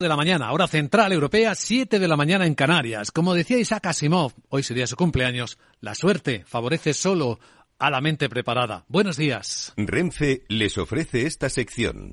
[0.00, 3.10] de la mañana, hora central europea, 7 de la mañana en Canarias.
[3.10, 7.40] Como decía Isaac Asimov, hoy sería su cumpleaños, la suerte favorece solo
[7.80, 8.84] a la mente preparada.
[8.86, 9.72] Buenos días.
[9.76, 12.12] Renfe les ofrece esta sección.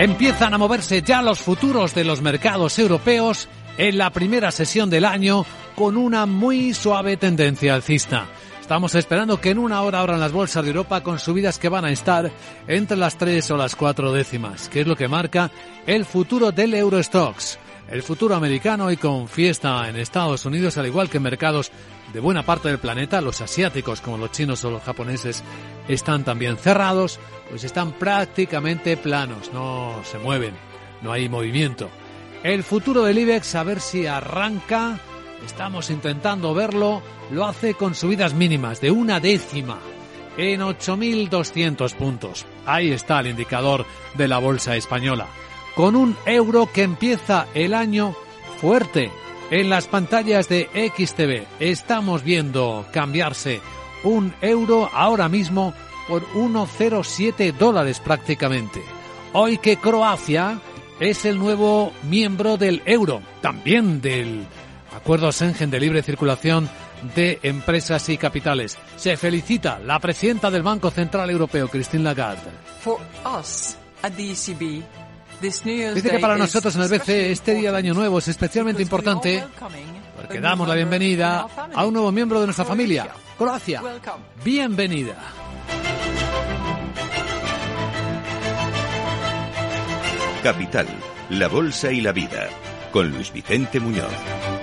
[0.00, 3.48] Empiezan a moverse ya los futuros de los mercados europeos
[3.78, 5.46] en la primera sesión del año
[5.76, 8.26] con una muy suave tendencia alcista.
[8.64, 11.84] Estamos esperando que en una hora abran las bolsas de Europa con subidas que van
[11.84, 12.32] a estar
[12.66, 15.50] entre las tres o las cuatro décimas, que es lo que marca
[15.86, 17.58] el futuro del Eurostox.
[17.90, 21.72] El futuro americano y con fiesta en Estados Unidos, al igual que en mercados
[22.14, 25.42] de buena parte del planeta, los asiáticos como los chinos o los japoneses
[25.86, 30.54] están también cerrados, pues están prácticamente planos, no se mueven,
[31.02, 31.90] no hay movimiento.
[32.42, 34.98] El futuro del IBEX a ver si arranca
[35.44, 37.02] Estamos intentando verlo.
[37.30, 39.78] Lo hace con subidas mínimas de una décima
[40.36, 42.46] en 8.200 puntos.
[42.66, 45.26] Ahí está el indicador de la bolsa española.
[45.74, 48.14] Con un euro que empieza el año
[48.60, 49.10] fuerte.
[49.50, 53.60] En las pantallas de XTV estamos viendo cambiarse
[54.02, 55.74] un euro ahora mismo
[56.08, 58.82] por 1,07 dólares prácticamente.
[59.34, 60.58] Hoy que Croacia
[61.00, 64.46] es el nuevo miembro del euro, también del
[64.94, 66.68] Acuerdo Schengen de libre circulación
[67.14, 68.78] de empresas y capitales.
[68.96, 72.50] Se felicita la presidenta del Banco Central Europeo, Christine Lagarde.
[75.40, 79.44] Dice que para nosotros en el BCE este día de Año Nuevo es especialmente importante
[80.16, 83.82] porque damos la bienvenida a un nuevo miembro de nuestra familia, Croacia.
[84.44, 85.16] Bienvenida.
[90.42, 90.86] Capital,
[91.30, 92.48] la Bolsa y la Vida,
[92.92, 94.53] con Luis Vicente Muñoz.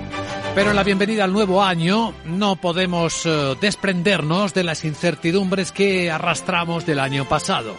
[0.54, 6.12] Pero en la bienvenida al nuevo año no podemos eh, desprendernos de las incertidumbres que
[6.12, 7.78] arrastramos del año pasado.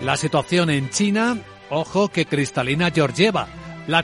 [0.00, 1.36] La situación en China,
[1.68, 3.48] ojo que Cristalina Georgieva,
[3.86, 4.02] la,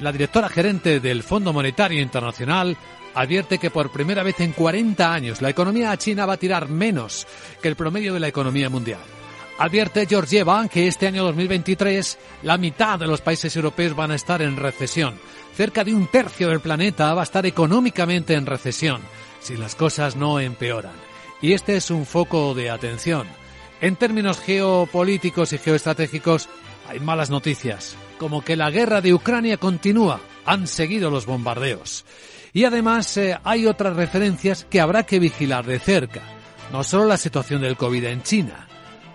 [0.00, 2.76] la directora gerente del Fondo Monetario Internacional,
[3.14, 7.26] advierte que por primera vez en 40 años la economía china va a tirar menos
[7.62, 9.00] que el promedio de la economía mundial.
[9.60, 14.40] Advierte Georgieva que este año 2023 la mitad de los países europeos van a estar
[14.40, 15.20] en recesión
[15.54, 19.02] cerca de un tercio del planeta va a estar económicamente en recesión
[19.38, 20.94] si las cosas no empeoran.
[21.42, 23.26] Y este es un foco de atención.
[23.82, 26.48] En términos geopolíticos y geoestratégicos
[26.88, 32.06] hay malas noticias, como que la guerra de Ucrania continúa, han seguido los bombardeos.
[32.54, 36.22] Y además eh, hay otras referencias que habrá que vigilar de cerca,
[36.72, 38.69] no solo la situación del COVID en China,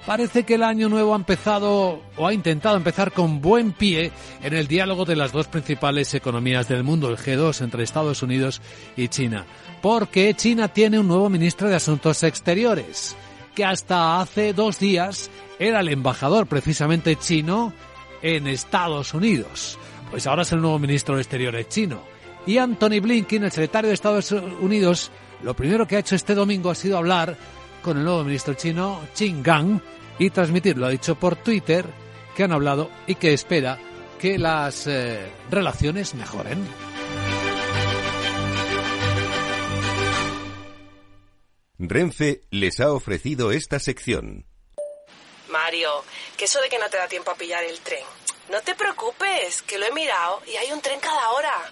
[0.05, 4.11] Parece que el año nuevo ha empezado o ha intentado empezar con buen pie
[4.43, 8.61] en el diálogo de las dos principales economías del mundo, el G2 entre Estados Unidos
[8.95, 9.45] y China.
[9.81, 13.15] Porque China tiene un nuevo ministro de Asuntos Exteriores,
[13.55, 17.73] que hasta hace dos días era el embajador precisamente chino
[18.21, 19.79] en Estados Unidos.
[20.11, 21.99] Pues ahora es el nuevo ministro de Exteriores chino.
[22.45, 25.09] Y Anthony Blinken, el secretario de Estados Unidos,
[25.41, 27.35] lo primero que ha hecho este domingo ha sido hablar
[27.85, 29.79] con el nuevo ministro chino, Qin Gang,
[30.17, 30.87] y transmitirlo.
[30.87, 31.85] Ha dicho por Twitter
[32.35, 33.77] que han hablado y que espera
[34.19, 36.67] que las eh, relaciones mejoren.
[41.77, 44.47] Renfe les ha ofrecido esta sección.
[45.51, 45.91] Mario,
[46.35, 48.03] que eso de que no te da tiempo a pillar el tren.
[48.49, 51.71] No te preocupes, que lo he mirado y hay un tren cada hora.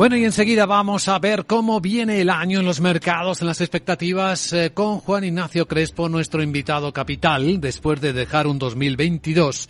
[0.00, 3.60] Bueno, y enseguida vamos a ver cómo viene el año en los mercados, en las
[3.60, 9.68] expectativas, eh, con Juan Ignacio Crespo, nuestro invitado capital, después de dejar un 2022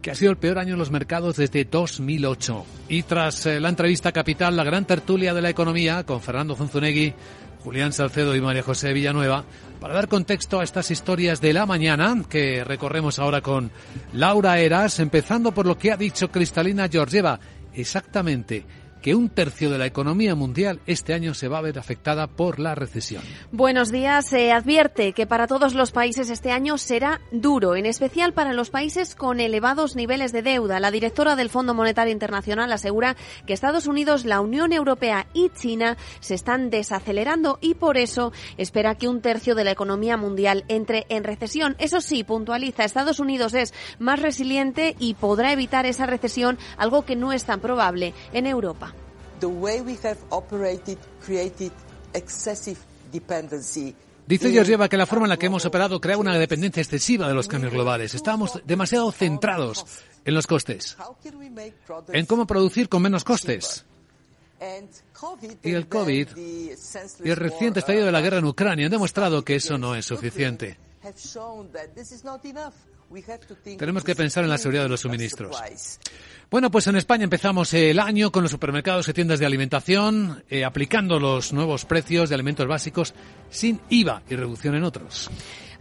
[0.00, 2.64] que ha sido el peor año en los mercados desde 2008.
[2.88, 7.12] Y tras eh, la entrevista capital, la gran tertulia de la economía, con Fernando Zunzunegui,
[7.64, 9.44] Julián Salcedo y María José Villanueva,
[9.80, 13.72] para dar contexto a estas historias de la mañana que recorremos ahora con
[14.12, 17.40] Laura Eras, empezando por lo que ha dicho Cristalina Georgieva.
[17.74, 22.26] Exactamente que un tercio de la economía mundial este año se va a ver afectada
[22.26, 23.22] por la recesión.
[23.52, 24.26] Buenos días.
[24.26, 28.70] Se advierte que para todos los países este año será duro, en especial para los
[28.70, 30.80] países con elevados niveles de deuda.
[30.80, 33.14] La directora del Fondo Monetario Internacional asegura
[33.46, 38.94] que Estados Unidos, la Unión Europea y China se están desacelerando y por eso espera
[38.94, 41.76] que un tercio de la economía mundial entre en recesión.
[41.78, 47.16] Eso sí, puntualiza, Estados Unidos es más resiliente y podrá evitar esa recesión, algo que
[47.16, 48.93] no es tan probable en Europa.
[54.26, 57.34] Dice Georgieva que la forma en la que hemos operado crea una dependencia excesiva de
[57.34, 58.14] los cambios globales.
[58.14, 59.84] Estamos demasiado centrados
[60.24, 60.96] en los costes,
[62.12, 63.84] en cómo producir con menos costes.
[65.62, 66.70] Y el COVID y
[67.28, 70.78] el reciente estallido de la guerra en Ucrania han demostrado que eso no es suficiente.
[73.78, 75.56] Tenemos que pensar en la seguridad de los suministros.
[76.50, 80.64] Bueno, pues en España empezamos el año con los supermercados y tiendas de alimentación eh,
[80.64, 83.14] aplicando los nuevos precios de alimentos básicos
[83.50, 85.30] sin IVA y reducción en otros.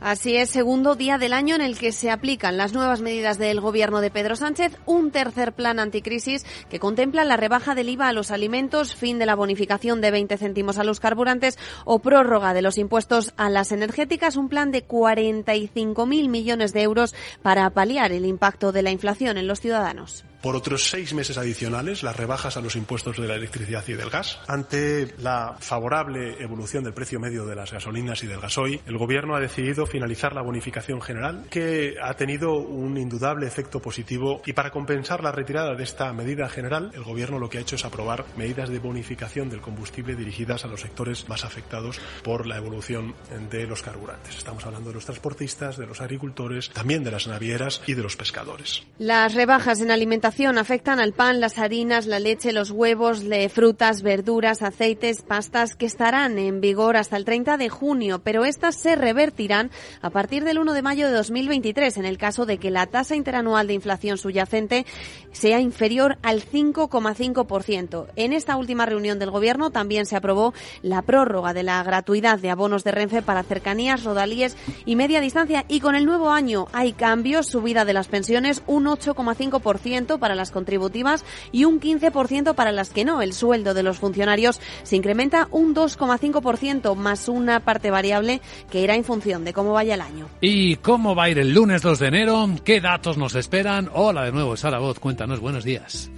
[0.04, 3.62] Así es, segundo día del año en el que se aplican las nuevas medidas del
[3.62, 8.12] gobierno de Pedro Sánchez, un tercer plan anticrisis que contempla la rebaja del IVA a
[8.12, 12.62] los alimentos, fin de la bonificación de 20 céntimos a los carburantes o prórroga de
[12.62, 18.26] los impuestos a las energéticas, un plan de 45.000 millones de euros para paliar el
[18.26, 22.62] impacto de la inflación en los ciudadanos por otros seis meses adicionales las rebajas a
[22.62, 24.40] los impuestos de la electricidad y del gas.
[24.46, 29.38] Ante la favorable evolución del precio medio de las gasolinas y del gasoil, el Gobierno
[29.38, 34.72] ha decidido finalizar la bonificación general, que ha tenido un indudable efecto positivo y para
[34.72, 38.26] compensar la retirada de esta medida general, el Gobierno lo que ha hecho es aprobar
[38.36, 43.16] medidas de bonificación del combustible dirigidas a los sectores más afectados por la evolución
[43.50, 44.36] de los carburantes.
[44.36, 48.18] Estamos hablando de los transportistas, de los agricultores, también de las navieras y de los
[48.18, 48.84] pescadores.
[48.98, 54.02] Las rebajas en alimentación afectan al pan, las harinas, la leche, los huevos, de frutas,
[54.02, 58.96] verduras, aceites, pastas que estarán en vigor hasta el 30 de junio, pero estas se
[58.96, 59.70] revertirán
[60.02, 63.16] a partir del 1 de mayo de 2023 en el caso de que la tasa
[63.16, 64.86] interanual de inflación subyacente
[65.32, 68.08] sea inferior al 5,5%.
[68.16, 72.50] En esta última reunión del Gobierno también se aprobó la prórroga de la gratuidad de
[72.50, 76.94] abonos de Renfe para cercanías, rodalíes y media distancia y con el nuevo año hay
[76.94, 82.92] cambios, subida de las pensiones un 8,5% para las contributivas y un 15% para las
[82.92, 83.22] que no.
[83.22, 88.40] El sueldo de los funcionarios se incrementa un 2,5% más una parte variable
[88.72, 90.30] que irá en función de cómo vaya el año.
[90.40, 92.50] ¿Y cómo va a ir el lunes 2 de enero?
[92.64, 93.90] ¿Qué datos nos esperan?
[93.94, 96.10] Hola de nuevo, Sara Voz, cuéntanos, buenos días.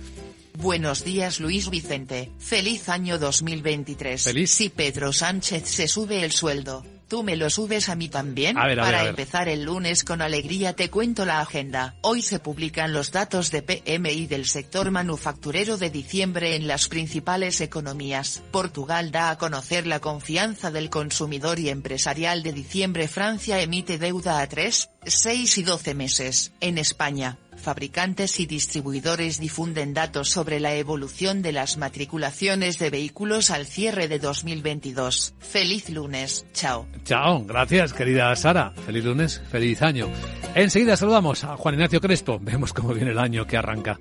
[0.60, 4.24] Buenos días Luis Vicente, feliz año 2023.
[4.24, 4.51] Feliz.
[4.51, 8.57] Si Pedro Sánchez se sube el sueldo, ¿Tú me lo subes a mí también?
[8.57, 9.10] A ver, a Para ver, a ver.
[9.12, 11.96] empezar el lunes con alegría te cuento la agenda.
[12.02, 17.62] Hoy se publican los datos de PMI del sector manufacturero de diciembre en las principales
[17.62, 18.42] economías.
[18.52, 23.08] Portugal da a conocer la confianza del consumidor y empresarial de diciembre.
[23.08, 26.51] Francia emite deuda a 3, 6 y 12 meses.
[26.60, 33.50] En España, fabricantes y distribuidores difunden datos sobre la evolución de las matriculaciones de vehículos
[33.50, 35.33] al cierre de 2022.
[35.39, 36.85] Feliz lunes, chao.
[37.03, 38.71] Chao, gracias querida Sara.
[38.85, 40.09] Feliz lunes, feliz año.
[40.53, 42.38] Enseguida saludamos a Juan Ignacio Crespo.
[42.39, 44.00] Vemos cómo viene el año que arranca.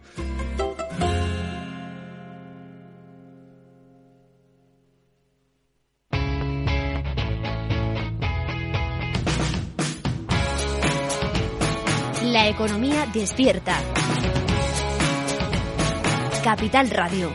[12.34, 13.80] La economía despierta.
[16.42, 17.30] Capital Radio.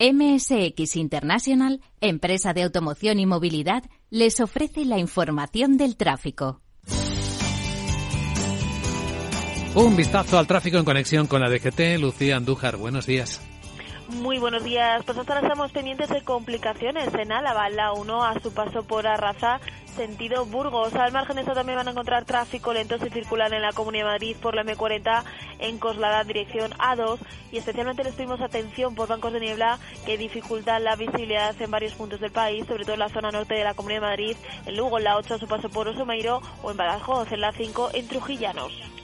[0.00, 6.60] MSX International, empresa de automoción y movilidad, les ofrece la información del tráfico.
[9.76, 12.00] Un vistazo al tráfico en conexión con la DGT.
[12.00, 13.40] Lucía Andújar, buenos días.
[14.08, 15.02] Muy buenos días.
[15.06, 19.06] Pues hasta ahora estamos pendientes de complicaciones en Álava, la 1 a su paso por
[19.06, 19.60] Arraza,
[19.96, 20.94] sentido Burgos.
[20.94, 24.04] Al margen de esto también van a encontrar tráfico lento si circulan en la Comunidad
[24.04, 25.24] de Madrid por la M40
[25.58, 27.18] en Coslada, dirección A2.
[27.50, 31.94] Y especialmente les pedimos atención por bancos de niebla que dificultan la visibilidad en varios
[31.94, 34.36] puntos del país, sobre todo en la zona norte de la Comunidad de Madrid,
[34.66, 37.52] en Lugo, en la 8 a su paso por Osomeiro o en Badajoz, en la
[37.52, 39.03] 5 en Trujillanos.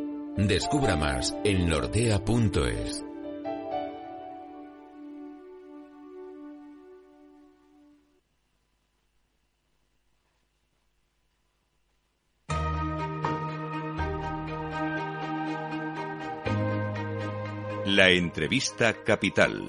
[0.37, 3.03] Descubra más en nordea.es.
[17.85, 19.67] La entrevista capital.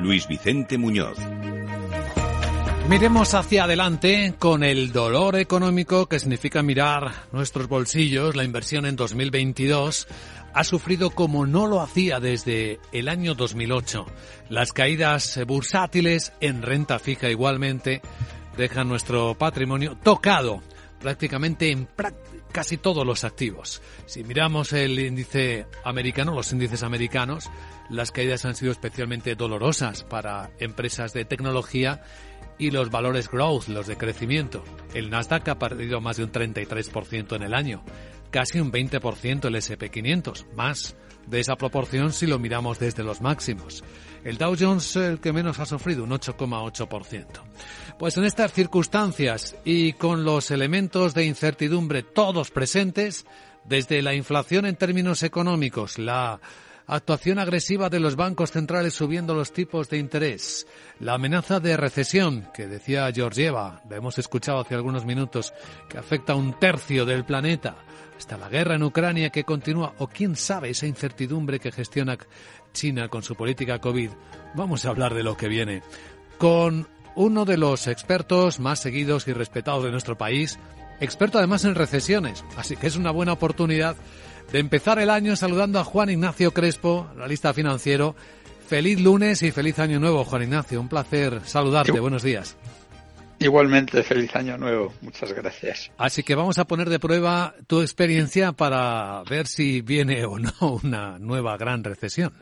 [0.00, 1.18] Luis Vicente Muñoz.
[2.88, 8.36] Miremos hacia adelante con el dolor económico que significa mirar nuestros bolsillos.
[8.36, 10.08] La inversión en 2022
[10.52, 14.04] ha sufrido como no lo hacía desde el año 2008.
[14.50, 18.02] Las caídas bursátiles en renta fija igualmente
[18.58, 20.60] dejan nuestro patrimonio tocado
[21.00, 21.88] prácticamente en
[22.52, 23.82] casi todos los activos.
[24.06, 27.50] Si miramos el índice americano, los índices americanos,
[27.90, 32.02] las caídas han sido especialmente dolorosas para empresas de tecnología
[32.58, 34.62] y los valores growth, los de crecimiento.
[34.94, 37.82] El Nasdaq ha perdido más de un 33% en el año,
[38.30, 43.84] casi un 20% el SP500, más de esa proporción si lo miramos desde los máximos.
[44.24, 47.26] El Dow Jones el que menos ha sufrido, un 8,8%.
[47.98, 53.26] Pues en estas circunstancias y con los elementos de incertidumbre todos presentes,
[53.64, 56.40] desde la inflación en términos económicos, la
[56.86, 60.66] actuación agresiva de los bancos centrales subiendo los tipos de interés,
[61.00, 65.52] la amenaza de recesión que decía Georgieva, la hemos escuchado hace algunos minutos,
[65.88, 67.76] que afecta a un tercio del planeta,
[68.16, 72.18] hasta la guerra en Ucrania que continúa, o quién sabe esa incertidumbre que gestiona
[72.72, 74.10] China con su política COVID.
[74.54, 75.82] Vamos a hablar de lo que viene.
[76.38, 80.58] Con uno de los expertos más seguidos y respetados de nuestro país,
[81.00, 83.96] experto además en recesiones, así que es una buena oportunidad
[84.52, 88.14] de empezar el año saludando a Juan Ignacio Crespo, analista financiero.
[88.68, 90.80] Feliz lunes y feliz año nuevo, Juan Ignacio.
[90.80, 91.98] Un placer saludarte.
[91.98, 92.56] Buenos días.
[93.38, 94.92] Igualmente, feliz año nuevo.
[95.00, 95.90] Muchas gracias.
[95.96, 100.52] Así que vamos a poner de prueba tu experiencia para ver si viene o no
[100.82, 102.32] una nueva gran recesión.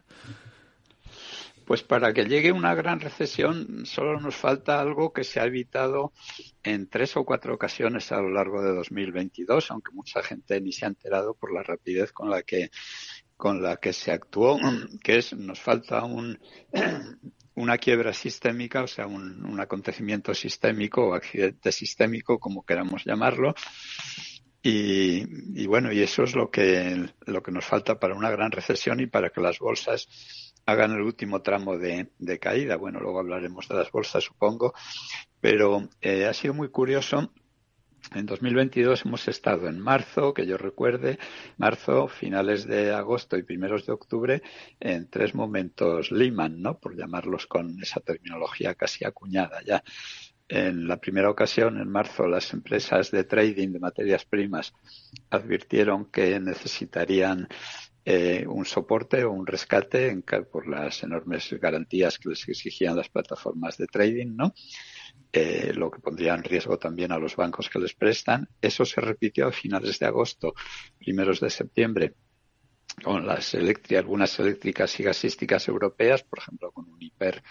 [1.71, 6.13] Pues para que llegue una gran recesión solo nos falta algo que se ha evitado
[6.65, 10.87] en tres o cuatro ocasiones a lo largo de 2022, aunque mucha gente ni se
[10.87, 12.73] ha enterado por la rapidez con la que
[13.37, 14.59] con la que se actuó,
[15.01, 16.41] que es nos falta un
[17.55, 23.55] una quiebra sistémica, o sea, un, un acontecimiento sistémico o accidente sistémico, como queramos llamarlo,
[24.63, 28.51] y, y, bueno, y eso es lo que, lo que nos falta para una gran
[28.51, 32.09] recesión y para que las bolsas hagan el último tramo de,
[32.41, 32.77] caída.
[32.77, 34.75] Bueno, luego hablaremos de las bolsas, supongo,
[35.41, 37.33] pero eh, ha sido muy curioso.
[38.15, 41.19] En 2022 hemos estado en marzo, que yo recuerde,
[41.59, 44.43] marzo, finales de agosto y primeros de octubre,
[44.81, 46.79] en tres momentos Lehman, ¿no?
[46.79, 49.85] Por llamarlos con esa terminología casi acuñada ya.
[50.49, 54.73] En la primera ocasión, en marzo, las empresas de trading de materias primas
[55.31, 57.47] advirtieron que necesitarían
[58.13, 63.09] eh, un soporte o un rescate en, por las enormes garantías que les exigían las
[63.09, 64.53] plataformas de trading, ¿no?
[65.33, 68.49] Eh, lo que pondría en riesgo también a los bancos que les prestan.
[68.61, 70.55] Eso se repitió a finales de agosto,
[70.99, 72.15] primeros de septiembre,
[73.01, 77.45] con las algunas eléctricas y gasísticas europeas, por ejemplo, con Uniper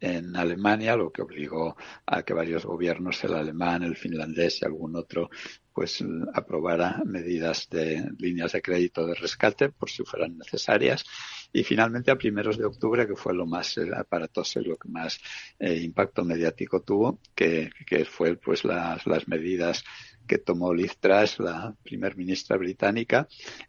[0.00, 1.76] en Alemania, lo que obligó
[2.06, 5.30] a que varios gobiernos, el alemán, el finlandés y algún otro,
[5.72, 11.04] pues aprobara medidas de líneas de crédito de rescate por si fueran necesarias.
[11.52, 15.18] Y finalmente a primeros de octubre, que fue lo más aparatoso y lo que más
[15.58, 19.84] eh, impacto mediático tuvo, que, que fue pues las, las medidas
[20.30, 23.26] que tomó Liz Truss, la primer ministra británica,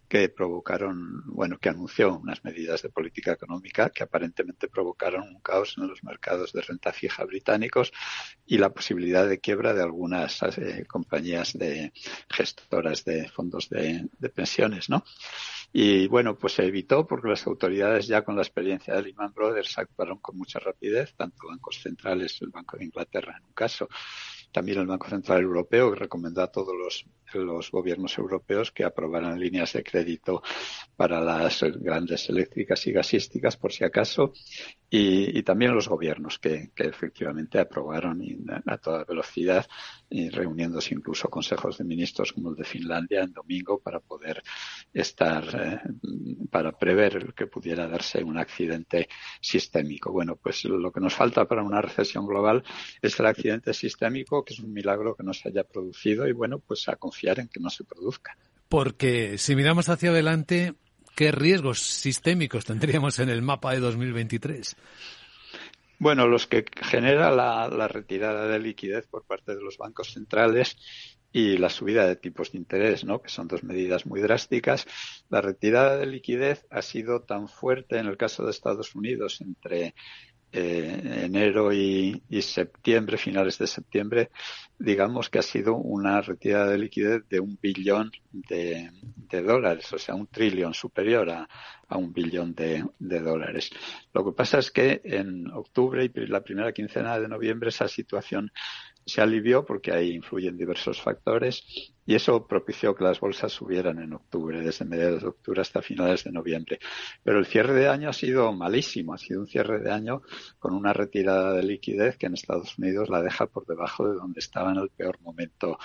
[0.07, 5.73] que provocaron, bueno, que anunció unas medidas de política económica que aparentemente provocaron un caos
[5.79, 7.91] en los mercados de renta fija británicos
[8.45, 11.93] y la posibilidad de quiebra de algunas eh, compañías de
[12.29, 15.03] gestoras de fondos de, de pensiones, ¿no?
[15.73, 19.79] Y bueno, pues se evitó porque las autoridades ya con la experiencia de Lehman Brothers
[19.79, 23.89] actuaron con mucha rapidez, tanto bancos centrales, el Banco de Inglaterra en un caso,
[24.51, 29.73] también el Banco Central Europeo, recomendó a todos los, los gobiernos europeos que aprobaran líneas
[29.73, 30.41] de crédito
[30.95, 34.33] para las grandes eléctricas y gasísticas, por si acaso,
[34.93, 38.21] y, también los gobiernos que, efectivamente aprobaron
[38.65, 39.65] a toda velocidad,
[40.09, 44.43] y reuniéndose incluso consejos de ministros como el de Finlandia en domingo para poder
[44.93, 45.79] estar, eh,
[46.51, 49.07] para prever que pudiera darse un accidente
[49.39, 50.11] sistémico.
[50.11, 52.61] Bueno, pues lo que nos falta para una recesión global
[53.01, 56.59] es el accidente sistémico, que es un milagro que no se haya producido y bueno,
[56.59, 58.37] pues a confiar en que no se produzca.
[58.69, 60.75] Porque si miramos hacia adelante,
[61.15, 64.75] ¿qué riesgos sistémicos tendríamos en el mapa de 2023?
[66.01, 70.75] Bueno, los que genera la, retirada de liquidez por parte de los bancos centrales
[71.31, 73.21] y la subida de tipos de interés, ¿no?
[73.21, 74.87] que son dos medidas muy drásticas.
[75.29, 79.93] La retirada de liquidez ha sido tan fuerte en el caso de Estados Unidos entre
[80.53, 84.31] eh, enero y, septiembre, finales de septiembre,
[84.77, 88.91] digamos que ha sido una retirada de liquidez de un billón de,
[89.41, 91.47] dólares, o sea, un trillón superior a,
[91.97, 93.69] un billón de, dólares.
[94.13, 98.51] Lo que pasa es que en octubre y la primera quincena de noviembre esa situación
[99.05, 101.63] se alivió porque ahí influyen diversos factores
[102.05, 106.23] y eso propició que las bolsas subieran en octubre, desde mediados de octubre hasta finales
[106.23, 106.79] de noviembre.
[107.23, 110.21] Pero el cierre de año ha sido malísimo, ha sido un cierre de año
[110.59, 114.39] con una retirada de liquidez que en Estados Unidos la deja por debajo de donde
[114.39, 115.77] estaba en el peor momento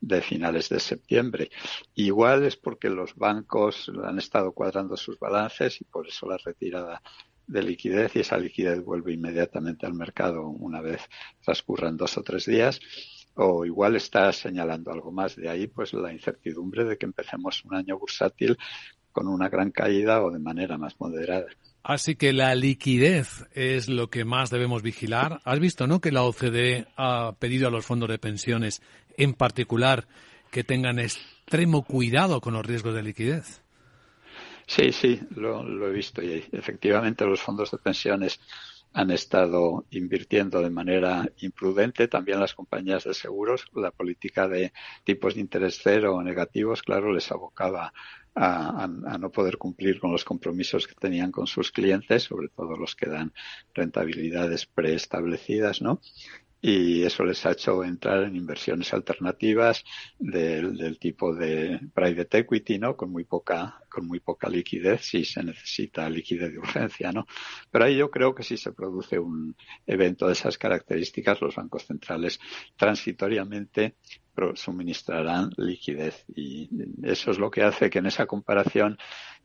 [0.00, 1.50] de finales de septiembre.
[1.94, 7.02] Igual es porque los bancos han estado cuadrando sus balances y por eso la retirada
[7.46, 11.02] de liquidez y esa liquidez vuelve inmediatamente al mercado una vez
[11.44, 12.80] transcurran dos o tres días
[13.34, 15.36] o igual está señalando algo más.
[15.36, 18.58] De ahí, pues la incertidumbre de que empecemos un año bursátil
[19.10, 21.46] con una gran caída o de manera más moderada.
[21.82, 25.40] Así que la liquidez es lo que más debemos vigilar.
[25.44, 28.82] Has visto, ¿no?, que la OCDE ha pedido a los fondos de pensiones,
[29.16, 30.06] en particular,
[30.50, 33.61] que tengan extremo cuidado con los riesgos de liquidez.
[34.66, 38.40] Sí, sí, lo, he visto y efectivamente los fondos de pensiones
[38.94, 42.08] han estado invirtiendo de manera imprudente.
[42.08, 44.72] También las compañías de seguros, la política de
[45.04, 47.92] tipos de interés cero o negativos, claro, les abocaba
[48.34, 52.76] a, a, no poder cumplir con los compromisos que tenían con sus clientes, sobre todo
[52.76, 53.32] los que dan
[53.74, 56.00] rentabilidades preestablecidas, ¿no?
[56.64, 59.84] Y eso les ha hecho entrar en inversiones alternativas
[60.16, 62.96] del, del, tipo de private equity, ¿no?
[62.96, 67.26] Con muy poca, con muy poca liquidez si se necesita liquidez de urgencia, ¿no?
[67.68, 69.56] Pero ahí yo creo que si se produce un
[69.88, 72.38] evento de esas características, los bancos centrales
[72.76, 73.96] transitoriamente
[74.54, 76.68] suministrarán liquidez y
[77.02, 78.98] eso es lo que hace que en esa comparación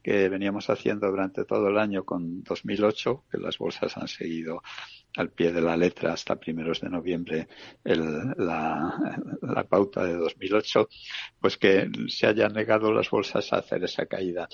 [0.03, 4.61] que veníamos haciendo durante todo el año con 2008, que las bolsas han seguido
[5.17, 7.47] al pie de la letra hasta primeros de noviembre
[7.83, 10.87] la, pauta de 2008,
[11.39, 14.47] pues que se hayan negado las bolsas a hacer esa caída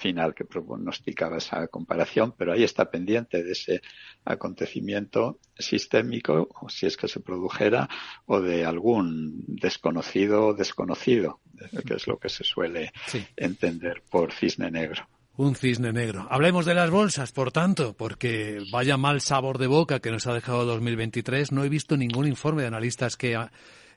[0.00, 3.82] final que pronosticaba esa comparación, pero ahí está pendiente de ese
[4.24, 7.88] acontecimiento sistémico, o si es que se produjera,
[8.26, 11.40] o de algún desconocido desconocido,
[11.86, 12.92] que es lo que se suele
[13.36, 15.06] entender por cisne negro.
[15.36, 16.26] Un cisne negro.
[16.30, 20.34] Hablemos de las bolsas, por tanto, porque vaya mal sabor de boca que nos ha
[20.34, 21.52] dejado 2023.
[21.52, 23.38] No he visto ningún informe de analistas que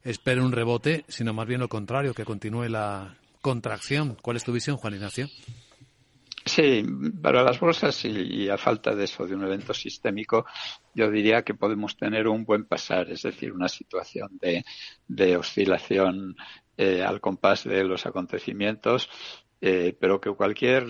[0.03, 4.17] esperen un rebote, sino más bien lo contrario, que continúe la contracción.
[4.21, 5.27] ¿Cuál es tu visión, Juan Ignacio?
[6.45, 6.83] Sí,
[7.21, 10.45] para las bolsas y, a falta de eso, de un evento sistémico,
[10.93, 14.65] yo diría que podemos tener un buen pasar, es decir, una situación de,
[15.07, 16.35] de oscilación
[16.75, 19.09] eh, al compás de los acontecimientos
[19.65, 20.85] eh, pero que cualquier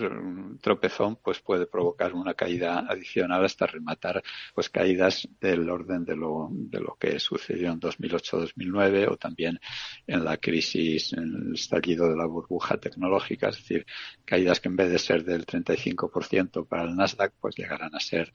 [0.60, 4.20] tropezón pues puede provocar una caída adicional hasta rematar
[4.52, 9.60] pues caídas del orden de lo, de lo que sucedió en 2008-2009 o también
[10.08, 13.86] en la crisis, en el estallido de la burbuja tecnológica, es decir,
[14.24, 18.32] caídas que en vez de ser del 35% para el Nasdaq pues llegarán a ser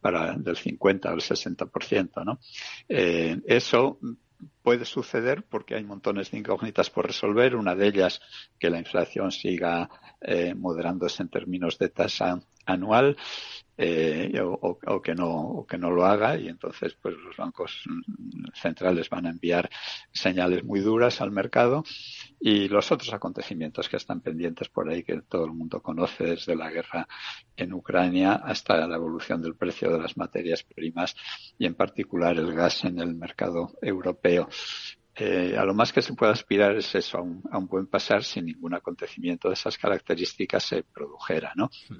[0.00, 2.40] para del 50 o el 60%, ¿no?
[2.88, 3.98] Eh, eso
[4.62, 7.56] puede suceder porque hay montones de incógnitas por resolver.
[7.56, 8.20] Una de ellas,
[8.58, 9.88] que la inflación siga
[10.20, 13.16] eh, moderándose en términos de tasa anual
[13.78, 17.82] eh, o, que no o que no lo haga y entonces pues los bancos
[18.54, 19.70] centrales van a enviar
[20.12, 21.82] señales muy duras al mercado
[22.38, 26.54] y los otros acontecimientos que están pendientes por ahí que todo el mundo conoce desde
[26.54, 27.08] la guerra
[27.56, 31.16] en Ucrania hasta la evolución del precio de las materias primas
[31.58, 34.48] y en particular el gas en el mercado europeo
[35.14, 37.86] eh, a lo más que se puede aspirar es eso, a un, a un, buen
[37.86, 41.70] pasar sin ningún acontecimiento de esas características se produjera, ¿no?
[41.90, 41.96] Mm.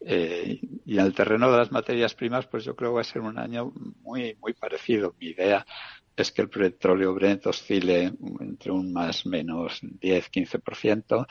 [0.00, 3.04] Eh, y en el terreno de las materias primas, pues yo creo que va a
[3.04, 5.14] ser un año muy, muy parecido.
[5.20, 5.64] Mi idea
[6.16, 11.26] es que el petróleo Brent oscile entre un más menos 10-15%,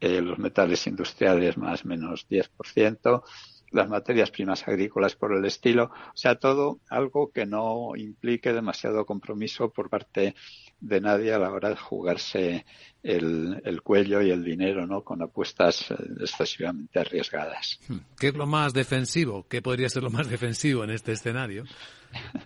[0.00, 3.22] eh, los metales industriales más menos 10%,
[3.70, 9.06] las materias primas agrícolas por el estilo, o sea, todo algo que no implique demasiado
[9.06, 10.34] compromiso por parte
[10.80, 12.64] de nadie a la hora de jugarse
[13.02, 15.02] el, el cuello y el dinero, ¿no?
[15.02, 17.78] Con apuestas eh, excesivamente arriesgadas.
[17.88, 17.98] Hmm.
[18.18, 19.46] ¿Qué es lo más defensivo?
[19.48, 21.64] ¿Qué podría ser lo más defensivo en este escenario?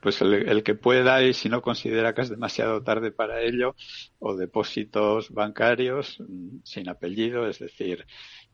[0.00, 3.76] Pues el, el, que pueda y si no considera que es demasiado tarde para ello,
[4.18, 8.06] o depósitos bancarios mm, sin apellido, es decir,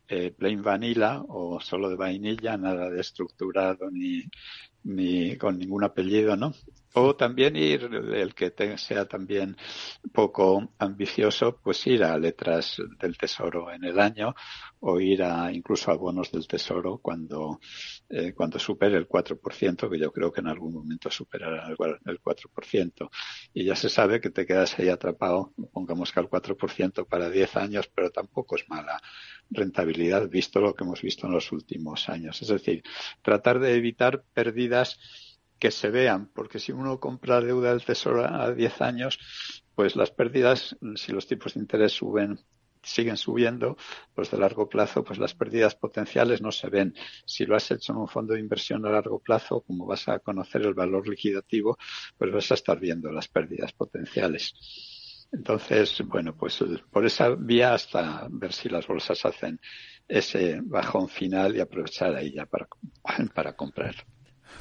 [0.09, 4.25] eh, plain vanilla o solo de vainilla, nada de estructurado ni,
[4.87, 6.55] ni con ningún apellido, ¿no?
[6.95, 9.57] O también ir, el que sea también
[10.13, 14.35] poco ambicioso, pues ir a letras del tesoro en el año
[14.81, 17.61] o ir a incluso a bonos del tesoro cuando,
[18.09, 22.23] eh, cuando supere el 4%, que yo creo que en algún momento superará el, el
[22.23, 23.11] 4%.
[23.53, 27.57] Y ya se sabe que te quedas ahí atrapado, pongamos que al 4% para 10
[27.57, 29.01] años, pero tampoco es mala
[29.51, 32.41] rentabilidad visto lo que hemos visto en los últimos años.
[32.43, 32.83] Es decir,
[33.23, 34.76] tratar de evitar pérdidas
[35.59, 39.19] que se vean, porque si uno compra deuda del Tesoro a 10 años,
[39.75, 42.39] pues las pérdidas, si los tipos de interés suben
[42.87, 43.77] siguen subiendo,
[44.15, 46.95] pues de largo plazo, pues las pérdidas potenciales no se ven.
[47.25, 50.21] Si lo has hecho en un fondo de inversión a largo plazo, como vas a
[50.21, 51.77] conocer el valor liquidativo,
[52.17, 54.55] pues vas a estar viendo las pérdidas potenciales.
[55.33, 59.61] Entonces, bueno, pues por esa vía hasta ver si las bolsas hacen
[60.07, 62.69] ese bajón final y aprovechar ahí ya para,
[63.35, 63.97] para comprar.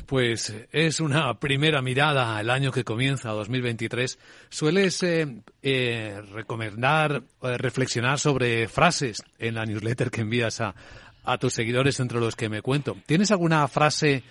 [0.06, 4.20] Pues es una primera mirada al año que comienza, 2023.
[4.50, 10.76] ¿Sueles eh, eh, recomendar, eh, reflexionar sobre frases en la newsletter que envías a,
[11.24, 12.96] a tus seguidores, entre los que me cuento?
[13.06, 14.24] ¿Tienes alguna frase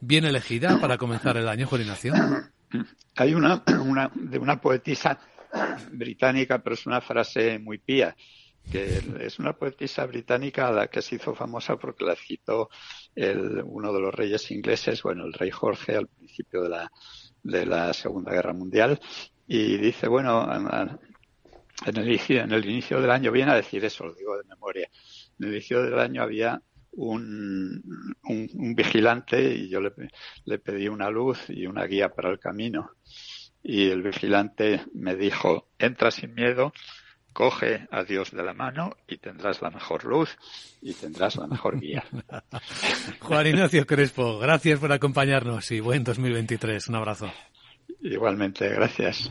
[0.00, 1.82] bien elegida para comenzar el año, Juan
[3.16, 5.18] Hay una, una de una poetisa
[5.92, 8.16] británica, pero es una frase muy pía
[8.70, 12.70] que es una poetisa británica a la que se hizo famosa porque la citó
[13.14, 16.92] el, uno de los reyes ingleses, bueno, el rey Jorge al principio de la,
[17.42, 19.00] de la Segunda Guerra Mundial,
[19.46, 20.98] y dice, bueno, en el,
[21.86, 24.88] en el inicio del año, viene a decir eso, lo digo de memoria,
[25.38, 27.82] en el inicio del año había un,
[28.24, 29.92] un, un vigilante y yo le,
[30.44, 32.90] le pedí una luz y una guía para el camino.
[33.62, 36.72] Y el vigilante me dijo, entra sin miedo,
[37.32, 40.36] coge a Dios de la mano y tendrás la mejor luz
[40.80, 42.04] y tendrás la mejor guía.
[43.20, 46.88] Juan Ignacio Crespo, gracias por acompañarnos y buen 2023.
[46.88, 47.32] Un abrazo.
[48.00, 49.30] Igualmente, gracias.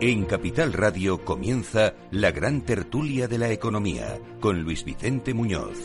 [0.00, 5.76] En Capital Radio comienza la gran tertulia de la economía con Luis Vicente Muñoz.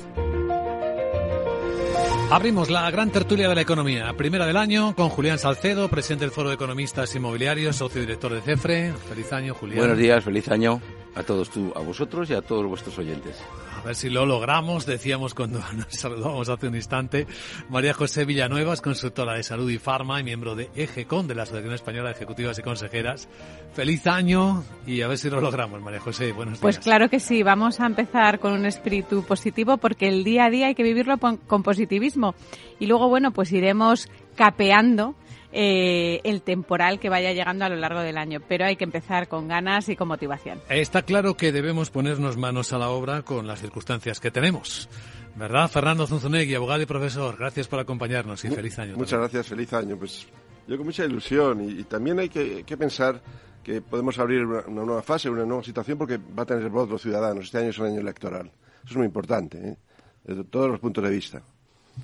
[2.29, 6.31] Abrimos la gran tertulia de la economía, primera del año, con Julián Salcedo, presidente del
[6.31, 8.93] Foro de Economistas Inmobiliarios, socio director de CEFRE.
[9.09, 9.79] Feliz año, Julián.
[9.79, 10.79] Buenos días, feliz año.
[11.15, 13.41] A todos tú, a vosotros y a todos vuestros oyentes.
[13.81, 17.27] A ver si lo logramos, decíamos cuando nos saludamos hace un instante.
[17.69, 21.43] María José Villanueva es consultora de salud y farma y miembro de EGECON, de la
[21.43, 23.27] Asociación Española de Ejecutivas y Consejeras.
[23.73, 26.31] Feliz año y a ver si lo logramos, María José.
[26.31, 26.75] Buenos pues días.
[26.77, 30.49] Pues claro que sí, vamos a empezar con un espíritu positivo porque el día a
[30.49, 32.35] día hay que vivirlo con positivismo.
[32.79, 35.15] Y luego, bueno, pues iremos capeando
[35.55, 38.41] eh, el temporal que vaya llegando a lo largo del año.
[38.47, 40.59] Pero hay que empezar con ganas y con motivación.
[40.67, 44.89] Está claro que debemos ponernos manos a la obra con las circunstancias que tenemos.
[45.35, 45.69] ¿Verdad?
[45.69, 48.97] Fernando Zunzunegui, abogado y profesor, gracias por acompañarnos y feliz año.
[48.97, 49.97] Muchas gracias, feliz año.
[49.97, 50.27] Pues
[50.67, 53.21] yo con mucha ilusión y, también hay que, pensar
[53.63, 57.01] que podemos abrir una, nueva fase, una nueva situación porque va a tener voz los
[57.01, 57.45] ciudadanos.
[57.45, 58.51] Este año es un año electoral.
[58.83, 59.77] Eso es muy importante, ¿eh?
[60.23, 61.43] desde todos los puntos de vista.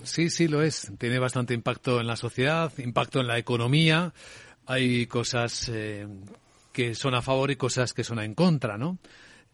[0.03, 0.91] Sí, sí lo es.
[0.97, 4.13] Tiene bastante impacto en la sociedad, impacto en la economía.
[4.65, 6.07] Hay cosas eh,
[6.71, 8.97] que son a favor y cosas que son en contra, ¿no?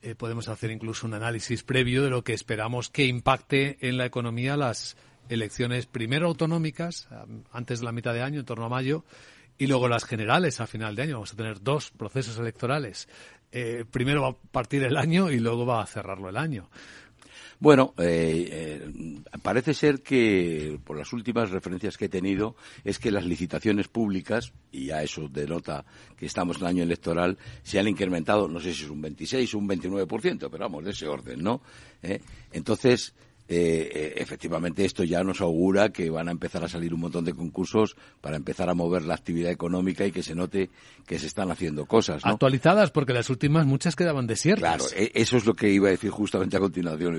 [0.01, 4.05] Eh, podemos hacer incluso un análisis previo de lo que esperamos que impacte en la
[4.05, 4.97] economía las
[5.29, 7.07] elecciones primero autonómicas,
[7.51, 9.03] antes de la mitad de año, en torno a mayo,
[9.57, 11.13] y luego las generales a final de año.
[11.13, 13.07] Vamos a tener dos procesos electorales.
[13.51, 16.69] Eh, primero va a partir el año y luego va a cerrarlo el año.
[17.59, 23.11] Bueno, eh, eh, parece ser que, por las últimas referencias que he tenido, es que
[23.11, 25.85] las licitaciones públicas, y ya eso denota
[26.17, 29.53] que estamos en el año electoral, se han incrementado, no sé si es un 26
[29.53, 31.61] o un 29%, pero vamos, de ese orden, ¿no?
[32.03, 32.19] ¿Eh?
[32.51, 33.13] Entonces,
[33.47, 37.25] eh, eh, efectivamente esto ya nos augura que van a empezar a salir un montón
[37.25, 40.71] de concursos para empezar a mover la actividad económica y que se note
[41.05, 42.25] que se están haciendo cosas.
[42.25, 44.77] Actualizadas, porque las últimas muchas quedaban desiertas.
[44.77, 47.15] Claro, e, eso es lo que iba a decir justamente a continuación,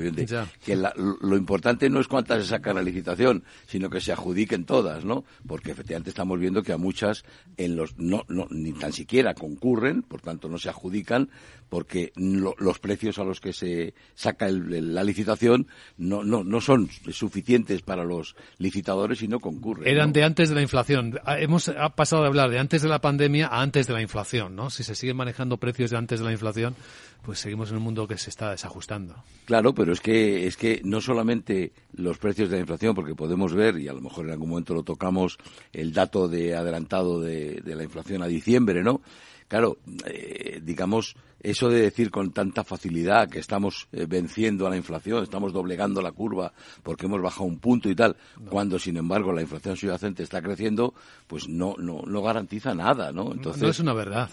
[0.64, 5.04] que lo importante no es cuántas se sacan a licitación, sino que se adjudiquen todas,
[5.04, 5.24] ¿no?
[5.46, 7.24] Porque efectivamente estamos viendo que a muchas
[7.56, 11.30] en los no, no ni tan siquiera concurren, por tanto no se adjudican,
[11.68, 17.82] porque los precios a los que se saca la licitación no, no, no son suficientes
[17.82, 19.88] para los licitadores y no concurren.
[19.88, 21.18] Eran de antes de la inflación.
[21.24, 24.54] Ah, hemos pasado de hablar de antes de la pandemia a antes de la inflación,
[24.54, 24.70] ¿no?
[24.70, 26.76] Si se siguen manejando precios de antes de la inflación,
[27.22, 29.16] pues seguimos en un mundo que se está desajustando.
[29.46, 33.52] Claro, pero es que, es que no solamente los precios de la inflación, porque podemos
[33.52, 35.38] ver, y a lo mejor en algún momento lo tocamos,
[35.72, 39.02] el dato de adelantado de, de la inflación a diciembre, ¿no?
[39.48, 44.76] Claro, eh, digamos, eso de decir con tanta facilidad que estamos eh, venciendo a la
[44.76, 48.16] inflación, estamos doblegando la curva porque hemos bajado un punto y tal,
[48.48, 50.94] cuando sin embargo la inflación subyacente está creciendo,
[51.28, 53.32] pues no, no, no garantiza nada, ¿no?
[53.32, 54.28] Entonces, no es una verdad.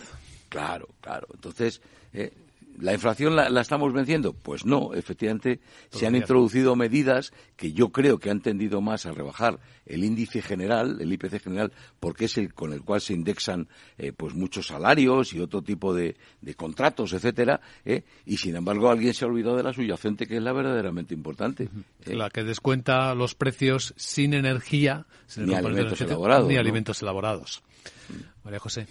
[0.50, 1.28] Claro, claro.
[1.34, 1.82] Entonces,
[2.14, 2.32] eh,
[2.80, 4.34] ¿La inflación la, estamos venciendo?
[4.34, 5.60] Pues no, efectivamente
[5.92, 10.42] se han introducido medidas que yo creo que han tendido más a rebajar el índice
[10.42, 14.68] general, el IPC general, porque es el con el cual se indexan eh, pues muchos
[14.68, 16.16] salarios y otro tipo de,
[16.56, 18.04] contratos, etcétera, ¿eh?
[18.26, 21.70] y sin embargo alguien se ha olvidado de la subyacente que es la verdaderamente importante.
[22.06, 22.16] ¿eh?
[22.16, 25.06] La que descuenta los precios sin energía,
[25.38, 26.48] ni alimentos elaborados.
[26.48, 27.64] Ni alimentos elaborados.
[28.44, 28.88] María José.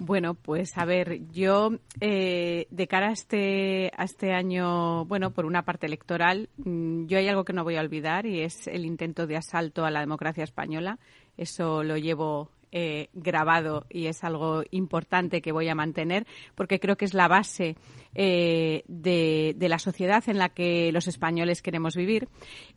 [0.00, 5.44] Bueno, pues a ver, yo eh, de cara a este, a este año, bueno, por
[5.44, 8.84] una parte electoral, mm, yo hay algo que no voy a olvidar y es el
[8.84, 11.00] intento de asalto a la democracia española.
[11.36, 16.96] Eso lo llevo eh, grabado y es algo importante que voy a mantener porque creo
[16.96, 17.76] que es la base
[18.14, 22.28] eh, de, de, la sociedad en la que los españoles queremos vivir.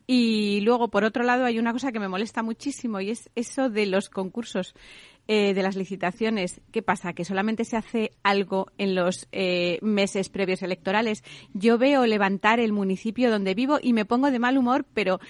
[0.06, 3.68] Y luego, por otro lado, hay una cosa que me molesta muchísimo y es eso
[3.68, 4.74] de los concursos.
[5.28, 7.12] Eh, de las licitaciones, ¿qué pasa?
[7.12, 11.22] ¿Que solamente se hace algo en los eh, meses previos electorales?
[11.54, 15.20] Yo veo levantar el municipio donde vivo y me pongo de mal humor, pero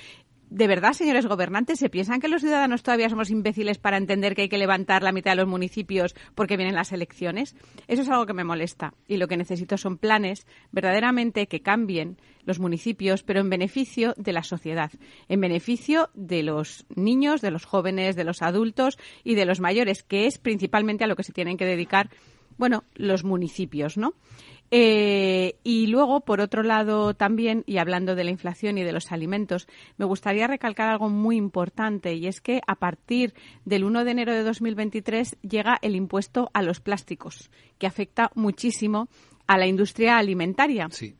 [0.55, 4.43] ¿De verdad, señores gobernantes, se piensan que los ciudadanos todavía somos imbéciles para entender que
[4.43, 7.57] hay que levantar la mitad de los municipios porque vienen las elecciones?
[7.89, 8.93] Eso es algo que me molesta.
[9.09, 14.35] Y lo que necesito son planes verdaderamente que cambien los municipios, pero en beneficio de
[14.35, 14.91] la sociedad,
[15.31, 20.03] en beneficio de los niños, de los jóvenes, de los adultos y de los mayores,
[20.03, 22.11] que es principalmente a lo que se tienen que dedicar,
[22.59, 24.13] bueno, los municipios, ¿no?
[24.75, 29.13] Eh, y luego, por otro lado, también, y hablando de la inflación y de los
[29.13, 33.35] alimentos, me gustaría recalcar algo muy importante y es que a partir
[33.67, 39.09] del 1 de enero de 2023 llega el impuesto a los plásticos, que afecta muchísimo
[39.47, 40.89] a la industria alimentaria.
[40.91, 41.17] Sí.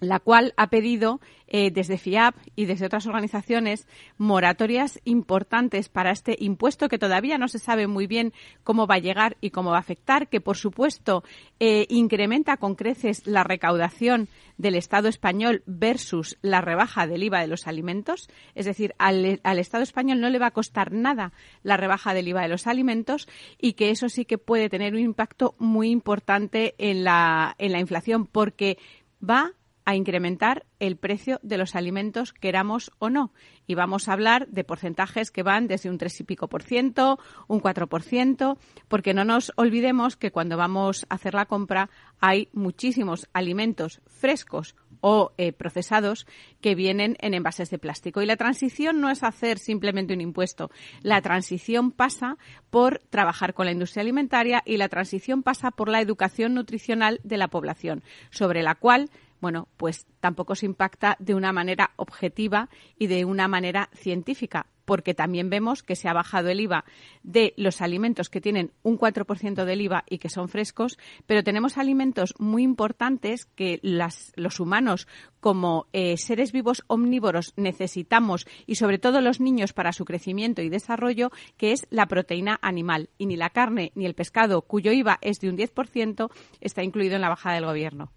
[0.00, 3.86] La cual ha pedido eh, desde FIAP y desde otras organizaciones
[4.18, 8.32] moratorias importantes para este impuesto que todavía no se sabe muy bien
[8.64, 11.22] cómo va a llegar y cómo va a afectar, que por supuesto
[11.60, 14.28] eh, incrementa con creces la recaudación
[14.58, 18.28] del Estado español versus la rebaja del IVA de los alimentos.
[18.54, 21.32] Es decir, al, al Estado español no le va a costar nada
[21.62, 23.28] la rebaja del IVA de los alimentos
[23.58, 27.80] y que eso sí que puede tener un impacto muy importante en la, en la
[27.80, 28.78] inflación porque
[29.22, 29.52] va
[29.86, 33.32] a incrementar el precio de los alimentos, queramos o no.
[33.66, 37.18] Y vamos a hablar de porcentajes que van desde un tres y pico por ciento,
[37.46, 41.88] un cuatro por ciento, porque no nos olvidemos que cuando vamos a hacer la compra
[42.20, 46.26] hay muchísimos alimentos frescos o eh, procesados
[46.60, 48.22] que vienen en envases de plástico.
[48.22, 50.70] Y la transición no es hacer simplemente un impuesto.
[51.02, 52.38] La transición pasa
[52.70, 57.36] por trabajar con la industria alimentaria y la transición pasa por la educación nutricional de
[57.36, 62.68] la población, sobre la cual bueno, pues tampoco se impacta de una manera objetiva
[62.98, 66.84] y de una manera científica, porque también vemos que se ha bajado el IVA
[67.22, 70.96] de los alimentos que tienen un 4% del IVA y que son frescos,
[71.26, 75.06] pero tenemos alimentos muy importantes que los humanos
[75.40, 80.70] como eh, seres vivos omnívoros necesitamos y sobre todo los niños para su crecimiento y
[80.70, 83.10] desarrollo, que es la proteína animal.
[83.18, 87.16] Y ni la carne ni el pescado, cuyo IVA es de un 10%, está incluido
[87.16, 88.12] en la bajada del Gobierno.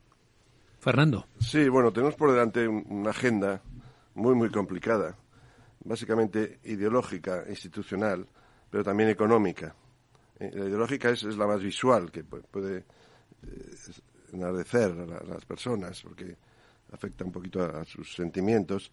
[0.79, 1.25] Fernando.
[1.39, 3.61] Sí, bueno, tenemos por delante una agenda
[4.15, 5.17] muy, muy complicada,
[5.83, 8.27] básicamente ideológica, institucional,
[8.69, 9.75] pero también económica.
[10.39, 13.75] Eh, la ideológica es, la más visual, que puede eh,
[14.33, 16.35] enardecer a, las personas, porque
[16.91, 18.91] afecta un poquito a, sus sentimientos.